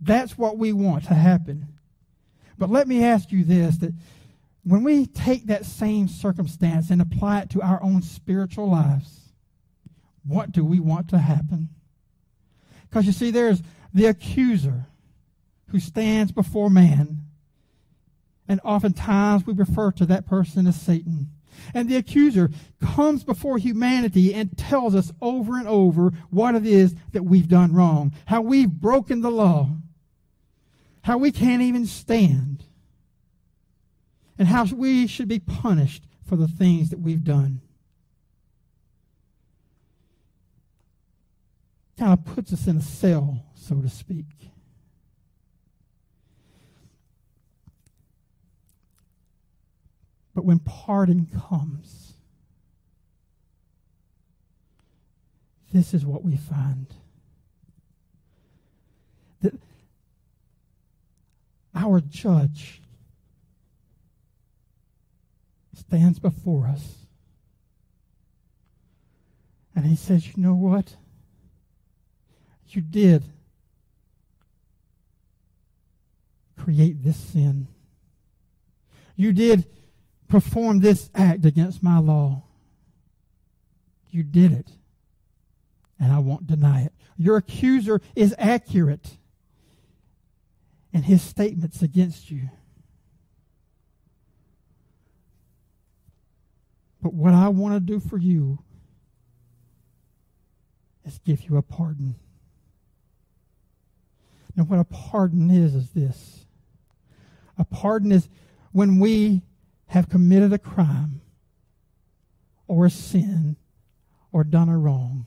That's 0.00 0.38
what 0.38 0.58
we 0.58 0.72
want 0.72 1.04
to 1.04 1.14
happen. 1.14 1.66
But 2.56 2.70
let 2.70 2.88
me 2.88 3.04
ask 3.04 3.30
you 3.30 3.44
this 3.44 3.76
that 3.78 3.92
when 4.64 4.82
we 4.82 5.06
take 5.06 5.46
that 5.46 5.64
same 5.64 6.08
circumstance 6.08 6.90
and 6.90 7.00
apply 7.00 7.40
it 7.40 7.50
to 7.50 7.62
our 7.62 7.82
own 7.82 8.02
spiritual 8.02 8.68
lives, 8.68 9.30
what 10.26 10.52
do 10.52 10.64
we 10.64 10.80
want 10.80 11.08
to 11.10 11.18
happen? 11.18 11.68
Because 12.88 13.06
you 13.06 13.12
see, 13.12 13.30
there's 13.30 13.62
the 13.94 14.06
accuser 14.06 14.86
who 15.68 15.80
stands 15.80 16.32
before 16.32 16.70
man. 16.70 17.22
And 18.46 18.60
oftentimes 18.64 19.46
we 19.46 19.52
refer 19.52 19.92
to 19.92 20.06
that 20.06 20.26
person 20.26 20.66
as 20.66 20.80
Satan. 20.80 21.30
And 21.74 21.88
the 21.88 21.96
accuser 21.96 22.50
comes 22.80 23.24
before 23.24 23.58
humanity 23.58 24.32
and 24.32 24.56
tells 24.56 24.94
us 24.94 25.12
over 25.20 25.58
and 25.58 25.68
over 25.68 26.12
what 26.30 26.54
it 26.54 26.66
is 26.66 26.94
that 27.12 27.24
we've 27.24 27.48
done 27.48 27.74
wrong, 27.74 28.14
how 28.26 28.40
we've 28.40 28.70
broken 28.70 29.20
the 29.20 29.30
law, 29.30 29.70
how 31.02 31.18
we 31.18 31.32
can't 31.32 31.62
even 31.62 31.86
stand, 31.86 32.64
and 34.38 34.48
how 34.48 34.64
we 34.64 35.06
should 35.06 35.28
be 35.28 35.40
punished 35.40 36.04
for 36.24 36.36
the 36.36 36.48
things 36.48 36.90
that 36.90 37.00
we've 37.00 37.24
done. 37.24 37.60
Kind 41.98 42.12
of 42.12 42.24
puts 42.24 42.52
us 42.52 42.66
in 42.68 42.76
a 42.76 42.82
cell, 42.82 43.44
so 43.54 43.80
to 43.80 43.88
speak. 43.88 44.26
But 50.38 50.44
when 50.44 50.60
pardon 50.60 51.26
comes, 51.48 52.12
this 55.72 55.92
is 55.92 56.06
what 56.06 56.24
we 56.24 56.36
find. 56.36 56.86
That 59.40 59.54
our 61.74 62.00
judge 62.00 62.82
stands 65.74 66.20
before 66.20 66.68
us 66.68 66.98
and 69.74 69.86
he 69.86 69.96
says, 69.96 70.24
You 70.24 70.34
know 70.36 70.54
what? 70.54 70.94
You 72.68 72.80
did 72.80 73.24
create 76.56 77.02
this 77.02 77.16
sin. 77.16 77.66
You 79.16 79.32
did 79.32 79.66
perform 80.28 80.80
this 80.80 81.10
act 81.14 81.44
against 81.44 81.82
my 81.82 81.98
law. 81.98 82.44
You 84.10 84.22
did 84.22 84.52
it. 84.52 84.70
And 85.98 86.12
I 86.12 86.18
won't 86.18 86.46
deny 86.46 86.82
it. 86.82 86.92
Your 87.16 87.36
accuser 87.36 88.00
is 88.14 88.34
accurate 88.38 89.16
in 90.92 91.02
his 91.02 91.22
statements 91.22 91.82
against 91.82 92.30
you. 92.30 92.50
But 97.02 97.14
what 97.14 97.34
I 97.34 97.48
want 97.48 97.74
to 97.74 97.80
do 97.80 98.00
for 98.00 98.18
you 98.18 98.58
is 101.04 101.18
give 101.18 101.48
you 101.48 101.56
a 101.56 101.62
pardon. 101.62 102.16
Now, 104.54 104.64
what 104.64 104.80
a 104.80 104.84
pardon 104.84 105.50
is, 105.50 105.74
is 105.74 105.90
this 105.90 106.46
a 107.56 107.64
pardon 107.64 108.12
is 108.12 108.28
when 108.72 108.98
we 108.98 109.42
have 109.88 110.08
committed 110.08 110.52
a 110.52 110.58
crime 110.58 111.20
or 112.66 112.86
a 112.86 112.90
sin 112.90 113.56
or 114.32 114.44
done 114.44 114.68
a 114.68 114.78
wrong 114.78 115.26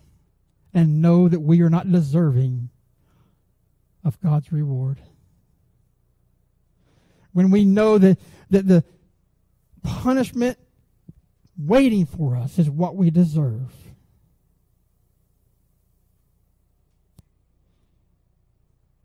and 0.73 1.01
know 1.01 1.27
that 1.27 1.39
we 1.39 1.61
are 1.61 1.69
not 1.69 1.91
deserving 1.91 2.69
of 4.03 4.19
God's 4.21 4.51
reward 4.51 4.99
when 7.33 7.51
we 7.51 7.65
know 7.65 7.97
that, 7.97 8.17
that 8.49 8.67
the 8.67 8.83
punishment 9.83 10.57
waiting 11.57 12.05
for 12.05 12.35
us 12.35 12.59
is 12.59 12.69
what 12.69 12.95
we 12.95 13.09
deserve. 13.09 13.73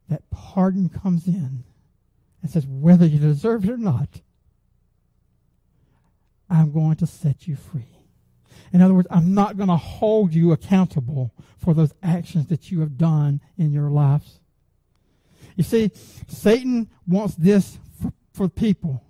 That 0.09 0.23
pardon 0.31 0.89
comes 0.89 1.27
in 1.27 1.65
and 2.43 2.51
says, 2.51 2.67
whether 2.67 3.07
you 3.07 3.19
deserve 3.19 3.65
it 3.65 3.71
or 3.71 3.77
not, 3.77 4.21
I'm 6.49 6.73
going 6.73 6.97
to 6.97 7.07
set 7.07 7.47
you 7.47 7.57
free. 7.57 7.88
In 8.73 8.83
other 8.83 8.95
words, 8.95 9.09
I'm 9.11 9.35
not 9.35 9.57
going 9.57 9.69
to 9.69 9.76
hold 9.76 10.35
you 10.35 10.53
accountable 10.53 11.33
for 11.59 11.75
those 11.75 11.93
actions 12.03 12.47
that 12.49 12.71
you 12.71 12.81
have 12.81 12.99
done 12.99 13.41
in 13.57 13.73
your 13.73 13.91
lives. 13.91 14.41
You 15.57 15.65
see, 15.65 15.91
Satan 16.29 16.88
wants 17.07 17.35
this 17.35 17.79
for, 18.00 18.12
for 18.33 18.49
people. 18.49 19.03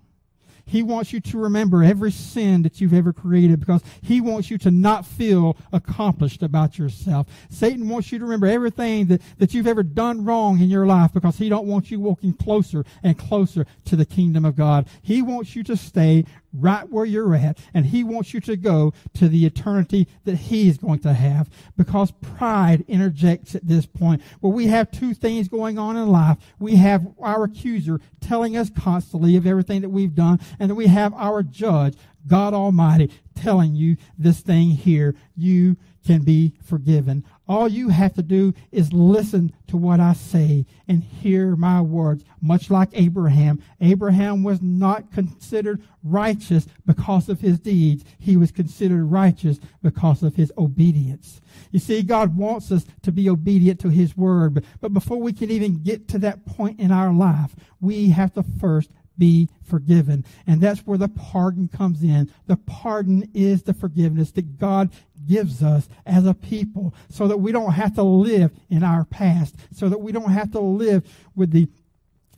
He 0.69 0.83
wants 0.83 1.13
you 1.13 1.21
to 1.21 1.39
remember 1.39 1.85
every 1.85 2.11
sin 2.11 2.63
that 2.63 2.81
you've 2.81 2.93
ever 2.93 3.13
created 3.13 3.61
because 3.61 3.83
he 4.03 4.21
wants 4.21 4.51
you 4.51 4.59
to 4.59 4.73
not 4.73 5.07
feel 5.07 5.57
accomplished 5.73 6.43
about 6.43 6.77
yourself. 6.77 7.29
Satan 7.49 7.89
wants 7.89 8.11
you 8.11 8.19
to 8.19 8.25
remember 8.25 8.49
everything 8.49 9.07
that, 9.07 9.23
that 9.39 9.55
you've 9.55 9.69
ever 9.69 9.85
done 9.85 10.25
wrong 10.25 10.59
in 10.59 10.69
your 10.69 10.85
life 10.85 11.13
because 11.13 11.39
he 11.39 11.49
don't 11.49 11.69
want 11.69 11.93
you 11.93 12.01
walking 12.01 12.33
closer 12.33 12.85
and 13.05 13.17
closer 13.17 13.65
to 13.85 13.95
the 13.95 14.05
kingdom 14.05 14.45
of 14.45 14.57
God. 14.57 14.89
He 15.03 15.23
wants 15.23 15.55
you 15.55 15.63
to 15.65 15.77
stay 15.77 16.25
right 16.61 16.89
where 16.89 17.05
you're 17.05 17.35
at, 17.35 17.59
and 17.75 17.87
He 17.87 18.05
wants 18.05 18.35
you 18.35 18.41
to 18.41 18.57
go 18.57 18.93
to 19.15 19.29
the 19.29 19.47
eternity 19.47 20.09
that 20.25 20.37
He's 20.37 20.79
going 20.79 21.01
to 21.01 21.13
have 21.13 21.49
because 21.77 22.11
pride 22.11 22.85
interjects 22.89 23.55
at 23.55 23.67
this 23.67 23.87
point. 23.87 24.23
Well, 24.41 24.53
we 24.53 24.67
have 24.69 24.91
two 24.91 25.15
things 25.15 25.49
going 25.49 25.79
on 25.79 25.97
in 25.97 26.09
life. 26.09 26.39
We 26.59 26.77
have 26.77 27.07
our 27.21 27.45
accuser 27.45 28.01
telling 28.21 28.57
us 28.57 28.71
constantly 28.71 29.37
of 29.37 29.47
everything 29.47 29.83
that 29.83 29.91
we've 29.91 30.15
done, 30.15 30.41
and 30.59 30.71
then 30.71 30.77
we 30.77 30.87
have 30.87 31.15
our 31.15 31.43
judge, 31.43 31.95
God 32.27 32.55
Almighty, 32.55 33.11
telling 33.35 33.75
you 33.75 33.97
this 34.19 34.41
thing 34.41 34.71
here. 34.71 35.15
You 35.37 35.77
can 36.05 36.23
be 36.23 36.55
forgiven. 36.63 37.25
All 37.49 37.69
you 37.69 37.91
have 37.91 38.15
to 38.15 38.23
do 38.23 38.55
is 38.73 38.93
listen 38.93 39.53
to 39.69 39.77
what 39.77 40.01
I 40.01 40.15
say 40.15 40.67
and 40.89 41.03
hear 41.03 41.55
my 41.55 41.81
words. 41.81 42.25
Much 42.41 42.71
like 42.71 42.91
Abraham, 42.93 43.63
Abraham 43.81 44.43
was 44.43 44.61
not 44.61 45.13
considered 45.13 45.83
righteous 46.03 46.67
because 46.85 47.29
of 47.29 47.41
his 47.41 47.59
deeds. 47.59 48.05
He 48.19 48.37
was 48.37 48.51
considered 48.51 49.05
righteous 49.05 49.59
because 49.83 50.23
of 50.23 50.35
his 50.37 50.53
obedience. 50.59 51.41
You 51.71 51.79
see, 51.79 52.03
God 52.03 52.37
wants 52.37 52.71
us 52.73 52.85
to 53.03 53.13
be 53.13 53.29
obedient 53.29 53.81
to 53.81 53.91
his 53.91 54.17
word. 54.17 54.65
But, 54.81 54.93
before 54.93 55.19
we 55.19 55.33
can 55.33 55.51
even 55.51 55.83
get 55.83 56.09
to 56.09 56.19
that 56.21 56.47
point 56.47 56.81
in 56.81 56.91
our 56.91 57.13
life, 57.13 57.55
we 57.81 58.11
have 58.11 58.35
to 58.35 58.43
first 58.43 58.91
be 59.19 59.49
forgiven. 59.63 60.25
And 60.47 60.61
that's 60.61 60.81
where 60.81 60.99
the 60.99 61.09
pardon 61.09 61.69
comes 61.69 62.03
in. 62.03 62.31
The 62.47 62.57
pardon 62.57 63.31
is 63.35 63.63
the 63.63 63.75
forgiveness 63.75 64.31
that 64.33 64.59
God 64.59 64.91
gives 65.27 65.63
us 65.63 65.89
as 66.05 66.27
a 66.27 66.35
people 66.35 66.95
so 67.09 67.29
that 67.29 67.39
we 67.39 67.53
don't 67.53 67.73
have 67.73 67.95
to 67.95 68.03
live 68.03 68.53
in 68.71 68.83
our 68.83 69.05
past, 69.05 69.55
so 69.73 69.89
that 69.89 70.01
we 70.01 70.13
don't 70.13 70.33
have 70.33 70.53
to 70.53 70.61
live 70.61 71.05
with 71.35 71.51
the, 71.51 71.69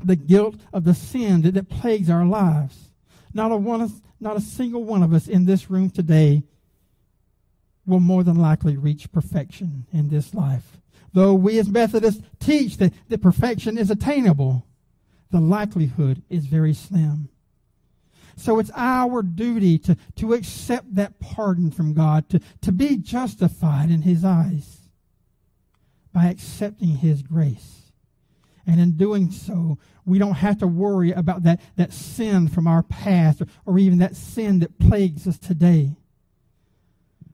the 0.04 0.16
guilt 0.16 0.56
of 0.72 0.84
the 0.84 0.94
sin 0.94 1.42
that, 1.42 1.54
that 1.54 1.68
plagues 1.68 2.10
our 2.10 2.24
lives. 2.24 2.90
Not 3.34 3.52
a, 3.52 3.56
one, 3.56 3.92
not 4.20 4.36
a 4.36 4.40
single 4.40 4.84
one 4.84 5.02
of 5.02 5.12
us 5.12 5.28
in 5.28 5.44
this 5.44 5.70
room 5.70 5.90
today 5.90 6.42
will 7.86 8.00
more 8.00 8.22
than 8.22 8.36
likely 8.36 8.76
reach 8.76 9.10
perfection 9.12 9.86
in 9.92 10.08
this 10.08 10.34
life. 10.34 10.78
Though 11.12 11.34
we 11.34 11.58
as 11.58 11.68
Methodists 11.68 12.22
teach 12.38 12.76
that, 12.76 12.92
that 13.08 13.22
perfection 13.22 13.78
is 13.78 13.90
attainable, 13.90 14.66
the 15.30 15.40
likelihood 15.40 16.22
is 16.28 16.46
very 16.46 16.74
slim. 16.74 17.30
So 18.38 18.60
it's 18.60 18.70
our 18.74 19.22
duty 19.22 19.78
to, 19.80 19.96
to 20.16 20.32
accept 20.32 20.94
that 20.94 21.18
pardon 21.18 21.72
from 21.72 21.92
God, 21.92 22.28
to, 22.28 22.40
to 22.62 22.70
be 22.70 22.96
justified 22.96 23.90
in 23.90 24.02
His 24.02 24.24
eyes 24.24 24.78
by 26.12 26.26
accepting 26.26 26.90
His 26.90 27.22
grace. 27.22 27.92
And 28.64 28.80
in 28.80 28.96
doing 28.96 29.32
so, 29.32 29.78
we 30.06 30.18
don't 30.18 30.34
have 30.34 30.58
to 30.58 30.68
worry 30.68 31.10
about 31.10 31.42
that, 31.42 31.60
that 31.76 31.92
sin 31.92 32.48
from 32.48 32.68
our 32.68 32.84
past 32.84 33.42
or, 33.42 33.46
or 33.66 33.78
even 33.78 33.98
that 33.98 34.14
sin 34.14 34.60
that 34.60 34.78
plagues 34.78 35.26
us 35.26 35.38
today. 35.38 35.96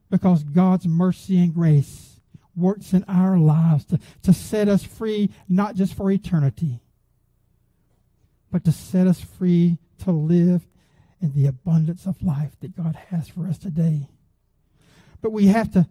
Because 0.09 0.43
God's 0.43 0.87
mercy 0.87 1.37
and 1.37 1.53
grace 1.53 2.19
works 2.55 2.93
in 2.93 3.03
our 3.07 3.37
lives 3.37 3.85
to, 3.85 3.99
to 4.23 4.33
set 4.33 4.67
us 4.67 4.83
free, 4.83 5.29
not 5.47 5.75
just 5.75 5.93
for 5.93 6.09
eternity, 6.09 6.79
but 8.51 8.63
to 8.63 8.71
set 8.71 9.05
us 9.05 9.19
free 9.19 9.77
to 9.99 10.11
live 10.11 10.65
in 11.21 11.33
the 11.33 11.47
abundance 11.47 12.05
of 12.05 12.21
life 12.21 12.51
that 12.59 12.75
God 12.75 12.95
has 13.09 13.27
for 13.27 13.47
us 13.47 13.57
today. 13.57 14.09
But 15.21 15.31
we 15.31 15.47
have 15.47 15.71
to 15.71 15.87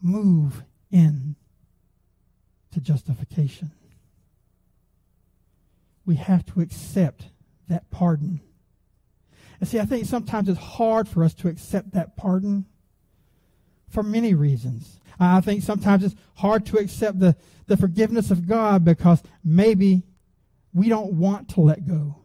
move 0.00 0.62
in 0.90 1.36
to 2.72 2.80
justification. 2.80 3.72
We 6.06 6.16
have 6.16 6.46
to 6.46 6.60
accept 6.60 7.24
that 7.68 7.90
pardon. 7.90 8.40
And 9.60 9.68
see, 9.68 9.78
I 9.78 9.84
think 9.84 10.06
sometimes 10.06 10.48
it's 10.48 10.58
hard 10.58 11.08
for 11.08 11.24
us 11.24 11.34
to 11.34 11.48
accept 11.48 11.92
that 11.92 12.16
pardon 12.16 12.66
for 13.88 14.02
many 14.02 14.34
reasons. 14.34 15.00
I 15.20 15.40
think 15.40 15.62
sometimes 15.62 16.04
it's 16.04 16.14
hard 16.36 16.64
to 16.66 16.78
accept 16.78 17.18
the, 17.18 17.36
the 17.66 17.76
forgiveness 17.76 18.30
of 18.30 18.46
God 18.46 18.84
because 18.84 19.22
maybe 19.44 20.04
we 20.72 20.88
don't 20.88 21.14
want 21.14 21.48
to 21.50 21.60
let 21.60 21.86
go 21.86 22.22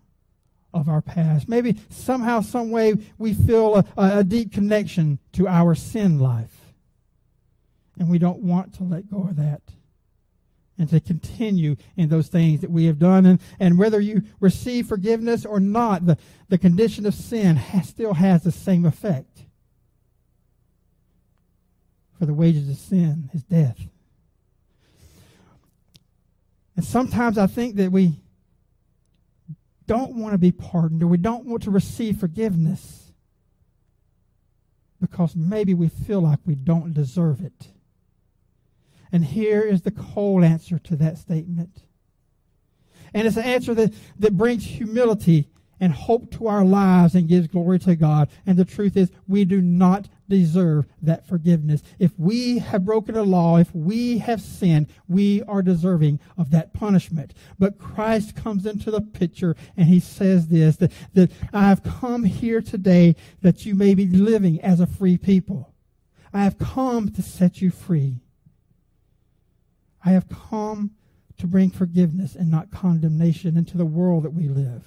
of 0.73 0.89
our 0.89 1.01
past. 1.01 1.47
Maybe 1.47 1.79
somehow, 1.89 2.41
some 2.41 2.71
way, 2.71 2.95
we 3.17 3.33
feel 3.33 3.75
a, 3.75 3.85
a, 3.97 4.23
deep 4.23 4.51
connection 4.51 5.19
to 5.33 5.47
our 5.47 5.75
sin 5.75 6.19
life. 6.19 6.73
And 7.99 8.09
we 8.09 8.17
don't 8.17 8.39
want 8.39 8.73
to 8.75 8.83
let 8.83 9.09
go 9.09 9.27
of 9.29 9.35
that. 9.35 9.61
And 10.79 10.89
to 10.89 10.99
continue 10.99 11.75
in 11.95 12.09
those 12.09 12.27
things 12.27 12.61
that 12.61 12.71
we 12.71 12.85
have 12.85 12.97
done. 12.97 13.27
And, 13.27 13.39
and 13.59 13.77
whether 13.77 13.99
you 13.99 14.23
receive 14.39 14.87
forgiveness 14.87 15.45
or 15.45 15.59
not, 15.59 16.05
the, 16.07 16.17
the 16.49 16.57
condition 16.57 17.05
of 17.05 17.13
sin 17.13 17.55
has, 17.57 17.89
still 17.89 18.15
has 18.15 18.43
the 18.43 18.51
same 18.51 18.83
effect. 18.83 19.43
For 22.17 22.25
the 22.25 22.33
wages 22.33 22.67
of 22.69 22.77
sin 22.77 23.29
is 23.33 23.43
death. 23.43 23.79
And 26.75 26.83
sometimes 26.83 27.37
I 27.37 27.45
think 27.45 27.75
that 27.75 27.91
we 27.91 28.22
don't 29.93 30.15
want 30.15 30.33
to 30.33 30.39
be 30.39 30.51
pardoned 30.51 31.03
or 31.03 31.07
we 31.07 31.17
don't 31.17 31.45
want 31.45 31.61
to 31.61 31.69
receive 31.69 32.19
forgiveness 32.19 33.11
because 34.99 35.35
maybe 35.35 35.75
we 35.75 35.87
feel 35.87 36.19
like 36.19 36.39
we 36.47 36.55
don't 36.55 36.93
deserve 36.93 37.41
it. 37.41 37.67
And 39.11 39.23
here 39.23 39.61
is 39.61 39.83
the 39.83 39.91
cold 39.91 40.43
answer 40.43 40.79
to 40.79 40.95
that 40.95 41.19
statement. 41.19 41.83
And 43.13 43.27
it's 43.27 43.37
an 43.37 43.43
answer 43.43 43.75
that, 43.75 43.93
that 44.17 44.35
brings 44.35 44.65
humility 44.65 45.49
and 45.83 45.91
hope 45.91 46.31
to 46.31 46.47
our 46.47 46.63
lives 46.63 47.13
and 47.13 47.27
gives 47.27 47.47
glory 47.47 47.77
to 47.77 47.93
God. 47.93 48.29
And 48.45 48.55
the 48.55 48.63
truth 48.63 48.95
is, 48.95 49.11
we 49.27 49.43
do 49.43 49.59
not 49.59 50.07
deserve 50.29 50.85
that 51.01 51.27
forgiveness. 51.27 51.83
If 51.99 52.17
we 52.17 52.59
have 52.59 52.85
broken 52.85 53.17
a 53.17 53.23
law, 53.23 53.57
if 53.57 53.75
we 53.75 54.19
have 54.19 54.39
sinned, 54.39 54.87
we 55.09 55.43
are 55.43 55.61
deserving 55.61 56.21
of 56.37 56.51
that 56.51 56.73
punishment. 56.73 57.33
But 57.59 57.79
Christ 57.79 58.33
comes 58.33 58.65
into 58.65 58.91
the 58.91 59.01
picture 59.01 59.57
and 59.75 59.89
he 59.89 59.99
says 59.99 60.47
this 60.47 60.77
that, 60.77 60.93
that 61.15 61.31
I 61.51 61.63
have 61.63 61.83
come 61.83 62.23
here 62.23 62.61
today 62.61 63.17
that 63.41 63.65
you 63.65 63.75
may 63.75 63.93
be 63.93 64.07
living 64.07 64.61
as 64.61 64.79
a 64.79 64.87
free 64.87 65.17
people. 65.17 65.73
I 66.31 66.45
have 66.45 66.57
come 66.57 67.09
to 67.09 67.21
set 67.21 67.61
you 67.61 67.71
free. 67.71 68.21
I 70.05 70.11
have 70.11 70.29
come 70.29 70.91
to 71.39 71.45
bring 71.45 71.71
forgiveness 71.71 72.35
and 72.35 72.49
not 72.49 72.71
condemnation 72.71 73.57
into 73.57 73.77
the 73.77 73.85
world 73.85 74.23
that 74.23 74.33
we 74.33 74.47
live. 74.47 74.85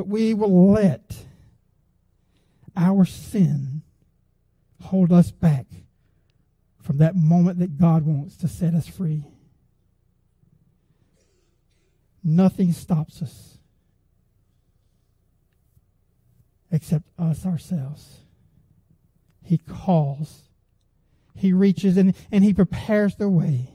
But 0.00 0.08
we 0.08 0.32
will 0.32 0.72
let 0.72 1.14
our 2.74 3.04
sin 3.04 3.82
hold 4.80 5.12
us 5.12 5.30
back 5.30 5.66
from 6.80 6.96
that 6.96 7.14
moment 7.14 7.58
that 7.58 7.76
God 7.76 8.06
wants 8.06 8.38
to 8.38 8.48
set 8.48 8.72
us 8.72 8.88
free. 8.88 9.26
Nothing 12.24 12.72
stops 12.72 13.20
us 13.20 13.58
except 16.72 17.04
us 17.18 17.44
ourselves. 17.44 18.20
He 19.44 19.58
calls, 19.58 20.44
He 21.34 21.52
reaches, 21.52 21.98
and, 21.98 22.14
and 22.32 22.42
He 22.42 22.54
prepares 22.54 23.16
the 23.16 23.28
way. 23.28 23.68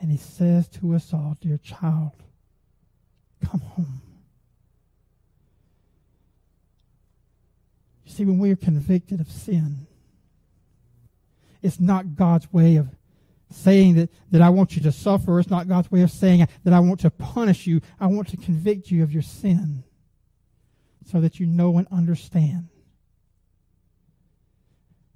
And 0.00 0.10
He 0.10 0.18
says 0.18 0.66
to 0.70 0.96
us 0.96 1.14
all, 1.14 1.36
Dear 1.40 1.58
child, 1.58 2.24
come 3.44 3.60
home. 3.60 4.00
You 8.04 8.12
see, 8.12 8.24
when 8.24 8.38
we 8.38 8.50
are 8.50 8.56
convicted 8.56 9.20
of 9.20 9.30
sin, 9.30 9.86
it's 11.62 11.80
not 11.80 12.14
God's 12.14 12.52
way 12.52 12.76
of 12.76 12.88
saying 13.50 13.94
that, 13.94 14.10
that 14.30 14.42
I 14.42 14.50
want 14.50 14.76
you 14.76 14.82
to 14.82 14.92
suffer. 14.92 15.38
It's 15.40 15.50
not 15.50 15.68
God's 15.68 15.90
way 15.90 16.02
of 16.02 16.10
saying 16.10 16.46
that 16.64 16.72
I 16.72 16.80
want 16.80 17.00
to 17.00 17.10
punish 17.10 17.66
you. 17.66 17.80
I 17.98 18.06
want 18.06 18.28
to 18.28 18.36
convict 18.36 18.90
you 18.90 19.02
of 19.02 19.12
your 19.12 19.22
sin 19.22 19.84
so 21.10 21.20
that 21.20 21.40
you 21.40 21.46
know 21.46 21.78
and 21.78 21.86
understand 21.90 22.68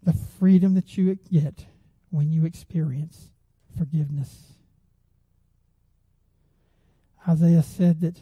the 0.03 0.13
freedom 0.13 0.75
that 0.75 0.97
you 0.97 1.15
get 1.31 1.67
when 2.11 2.33
you 2.33 2.45
experience 2.45 3.31
forgiveness. 3.79 4.55
Isaiah 7.29 7.63
said 7.63 8.01
that 8.01 8.21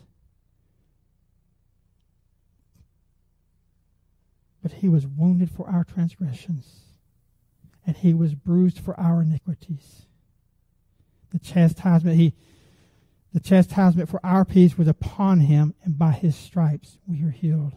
but 4.63 4.73
he 4.73 4.89
was 4.89 5.07
wounded 5.07 5.51
for 5.51 5.69
our 5.69 5.85
transgressions 5.85 6.81
and 7.87 7.97
he 7.97 8.13
was 8.13 8.35
bruised 8.35 8.79
for 8.79 8.99
our 9.01 9.23
iniquities. 9.23 10.07
The 11.33 11.39
chastisement 11.39 12.17
he 12.17 12.35
the 13.33 13.41
chastisement 13.41 14.09
for 14.09 14.21
our 14.25 14.45
peace 14.45 14.77
was 14.77 14.89
upon 14.89 15.41
him 15.41 15.75
and 15.85 15.97
by 15.97 16.11
his 16.11 16.35
stripes 16.35 16.99
we 17.07 17.23
are 17.25 17.31
healed. 17.31 17.75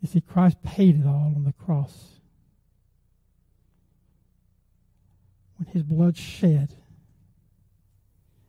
You 0.00 0.08
see, 0.08 0.20
Christ 0.20 0.62
paid 0.62 1.00
it 1.00 1.06
all 1.06 1.32
on 1.34 1.42
the 1.42 1.52
cross. 1.52 2.20
When 5.56 5.66
his 5.66 5.82
blood 5.82 6.16
shed 6.16 6.76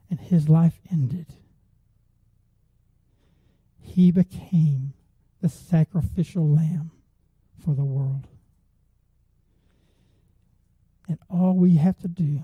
and 0.10 0.20
his 0.20 0.48
life 0.48 0.80
ended, 0.92 1.28
he 3.82 4.12
became 4.12 4.94
the 5.42 5.50
sacrificial 5.50 6.48
lamb 6.48 6.92
for 7.64 7.74
the 7.74 7.86
world. 7.86 8.28
And 11.08 11.20
all 11.30 11.56
we 11.56 11.76
have 11.78 11.98
to 12.00 12.08
do 12.08 12.42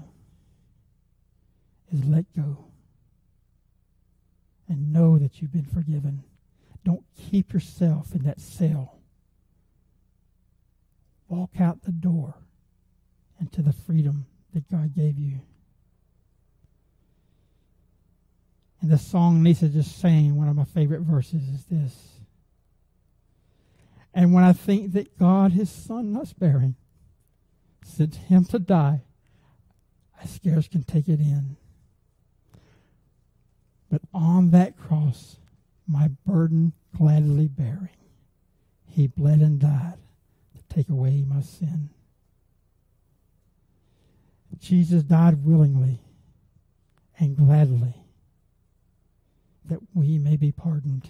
is 1.91 2.05
let 2.05 2.25
go 2.35 2.65
and 4.67 4.93
know 4.93 5.17
that 5.17 5.41
you've 5.41 5.51
been 5.51 5.65
forgiven. 5.65 6.23
Don't 6.83 7.03
keep 7.17 7.53
yourself 7.53 8.13
in 8.13 8.23
that 8.23 8.39
cell. 8.39 8.99
Walk 11.27 11.59
out 11.59 11.83
the 11.83 11.91
door 11.91 12.35
into 13.39 13.61
the 13.61 13.73
freedom 13.73 14.25
that 14.53 14.69
God 14.69 14.95
gave 14.95 15.17
you. 15.17 15.41
And 18.83 18.91
the 18.91 18.97
song 18.97 19.41
Lisa 19.41 19.69
just 19.69 19.97
sang, 19.97 20.35
one 20.35 20.49
of 20.49 20.57
my 20.57 20.65
favorite 20.65 21.03
verses, 21.03 21.47
is 21.47 21.63
this. 21.71 22.19
And 24.13 24.33
when 24.33 24.43
I 24.43 24.51
think 24.51 24.91
that 24.91 25.17
God, 25.17 25.53
his 25.53 25.69
son 25.69 26.11
not 26.11 26.27
sparing, 26.27 26.75
sent 27.81 28.15
him 28.15 28.43
to 28.43 28.59
die, 28.59 29.03
I 30.21 30.25
scarce 30.25 30.67
can 30.67 30.83
take 30.83 31.07
it 31.07 31.21
in. 31.21 31.55
But 33.89 34.01
on 34.13 34.51
that 34.51 34.77
cross, 34.77 35.37
my 35.87 36.09
burden 36.25 36.73
gladly 36.93 37.47
bearing, 37.47 37.87
he 38.85 39.07
bled 39.07 39.39
and 39.39 39.59
died 39.59 39.99
to 40.57 40.75
take 40.75 40.89
away 40.89 41.23
my 41.25 41.39
sin. 41.39 41.89
Jesus 44.59 45.03
died 45.03 45.45
willingly 45.45 46.01
and 47.17 47.37
gladly 47.37 48.02
that 49.69 49.79
we 49.93 50.17
may 50.17 50.35
be 50.35 50.51
pardoned. 50.51 51.09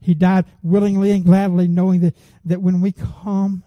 He 0.00 0.14
died 0.14 0.44
willingly 0.62 1.10
and 1.10 1.24
gladly, 1.24 1.68
knowing 1.68 2.00
that, 2.00 2.14
that 2.44 2.62
when 2.62 2.80
we 2.80 2.92
come 2.92 3.62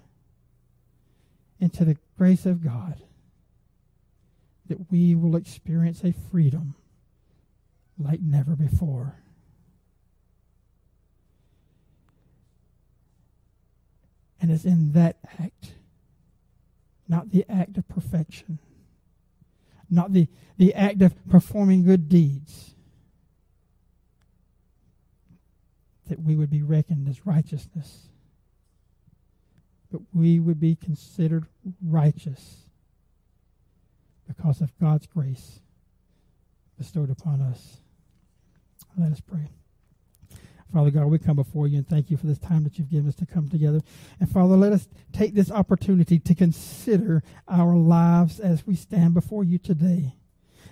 into 1.60 1.86
the 1.86 1.98
grace 2.18 2.46
of 2.46 2.64
God, 2.64 3.02
that 4.68 4.92
we 4.92 5.16
will 5.16 5.36
experience 5.36 6.04
a 6.04 6.14
freedom 6.32 6.76
like 7.98 8.22
never 8.22 8.56
before. 8.56 9.16
And 14.40 14.52
it's 14.52 14.66
in 14.66 14.92
that 14.94 15.18
act, 15.40 15.72
not 17.08 17.32
the 17.32 17.46
act 17.50 17.78
of 17.78 17.88
perfection, 17.88 18.60
not 19.90 20.14
the, 20.14 20.28
the 20.58 20.74
act 20.74 21.02
of 21.02 21.16
performing 21.30 21.84
good 21.84 22.08
deeds, 22.08 22.76
that 26.10 26.22
we 26.22 26.36
would 26.36 26.50
be 26.50 26.62
reckoned 26.62 27.08
as 27.08 27.26
righteousness. 27.26 28.10
But 29.92 30.02
we 30.14 30.40
would 30.40 30.60
be 30.60 30.76
considered 30.76 31.46
righteous 31.86 32.66
because 34.28 34.62
of 34.62 34.78
God's 34.80 35.08
grace 35.08 35.60
bestowed 36.78 37.10
upon 37.10 37.42
us. 37.42 37.78
Let 38.98 39.12
us 39.12 39.22
pray. 39.22 39.50
Father 40.74 40.92
God, 40.92 41.06
we 41.06 41.18
come 41.18 41.38
before 41.38 41.68
you 41.68 41.78
and 41.78 41.88
thank 41.88 42.12
you 42.12 42.18
for 42.18 42.28
this 42.28 42.38
time 42.38 42.64
that 42.66 42.78
you've 42.78 42.90
given 42.90 43.08
us 43.08 43.16
to 43.16 43.26
come 43.26 43.48
together. 43.48 43.82
And 44.20 44.30
Father, 44.30 44.58
let 44.58 44.74
us 44.74 44.88
take 45.14 45.34
this 45.34 45.50
opportunity 45.50 46.20
to 46.20 46.36
consider 46.36 47.24
our 47.48 47.76
lives 47.76 48.40
as 48.40 48.68
we 48.68 48.76
stand 48.76 49.14
before 49.14 49.44
you 49.46 49.58
today. 49.58 50.16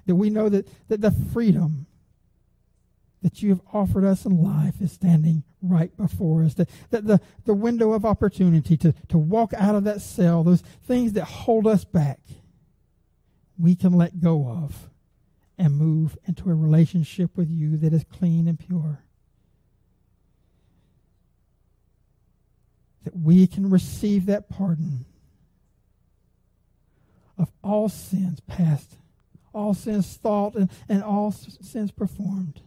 That 0.05 0.15
we 0.15 0.29
know 0.29 0.49
that, 0.49 0.67
that 0.89 1.01
the 1.01 1.11
freedom 1.11 1.87
that 3.25 3.41
you 3.41 3.49
have 3.49 3.61
offered 3.73 4.05
us 4.05 4.23
in 4.23 4.43
life 4.43 4.79
is 4.79 4.91
standing 4.91 5.43
right 5.59 5.97
before 5.97 6.43
us. 6.43 6.53
That, 6.53 6.69
that 6.91 7.07
the, 7.07 7.19
the 7.45 7.55
window 7.55 7.93
of 7.93 8.05
opportunity 8.05 8.77
to, 8.77 8.93
to 9.07 9.17
walk 9.17 9.51
out 9.57 9.73
of 9.73 9.83
that 9.85 10.01
cell, 10.01 10.43
those 10.43 10.61
things 10.83 11.13
that 11.13 11.23
hold 11.23 11.65
us 11.65 11.83
back, 11.85 12.19
we 13.57 13.75
can 13.75 13.93
let 13.93 14.19
go 14.19 14.47
of 14.47 14.91
and 15.57 15.75
move 15.75 16.19
into 16.27 16.51
a 16.51 16.53
relationship 16.53 17.35
with 17.35 17.49
you 17.49 17.77
that 17.77 17.93
is 17.93 18.05
clean 18.13 18.47
and 18.47 18.59
pure. 18.59 18.99
That 23.05 23.17
we 23.17 23.47
can 23.47 23.71
receive 23.71 24.27
that 24.27 24.49
pardon 24.49 25.05
of 27.39 27.49
all 27.63 27.89
sins 27.89 28.39
past, 28.41 28.97
all 29.51 29.73
sins 29.73 30.15
thought, 30.15 30.53
and, 30.53 30.69
and 30.87 31.03
all 31.03 31.31
sins 31.31 31.89
performed 31.89 32.61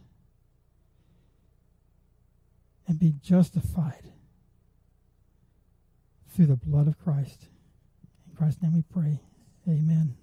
and 2.89 2.99
be 2.99 3.13
justified 3.21 4.11
through 6.35 6.47
the 6.47 6.55
blood 6.55 6.87
of 6.87 6.97
Christ. 6.97 7.47
In 8.27 8.35
Christ's 8.35 8.63
name 8.63 8.73
we 8.73 8.81
pray. 8.81 9.21
Amen. 9.67 10.15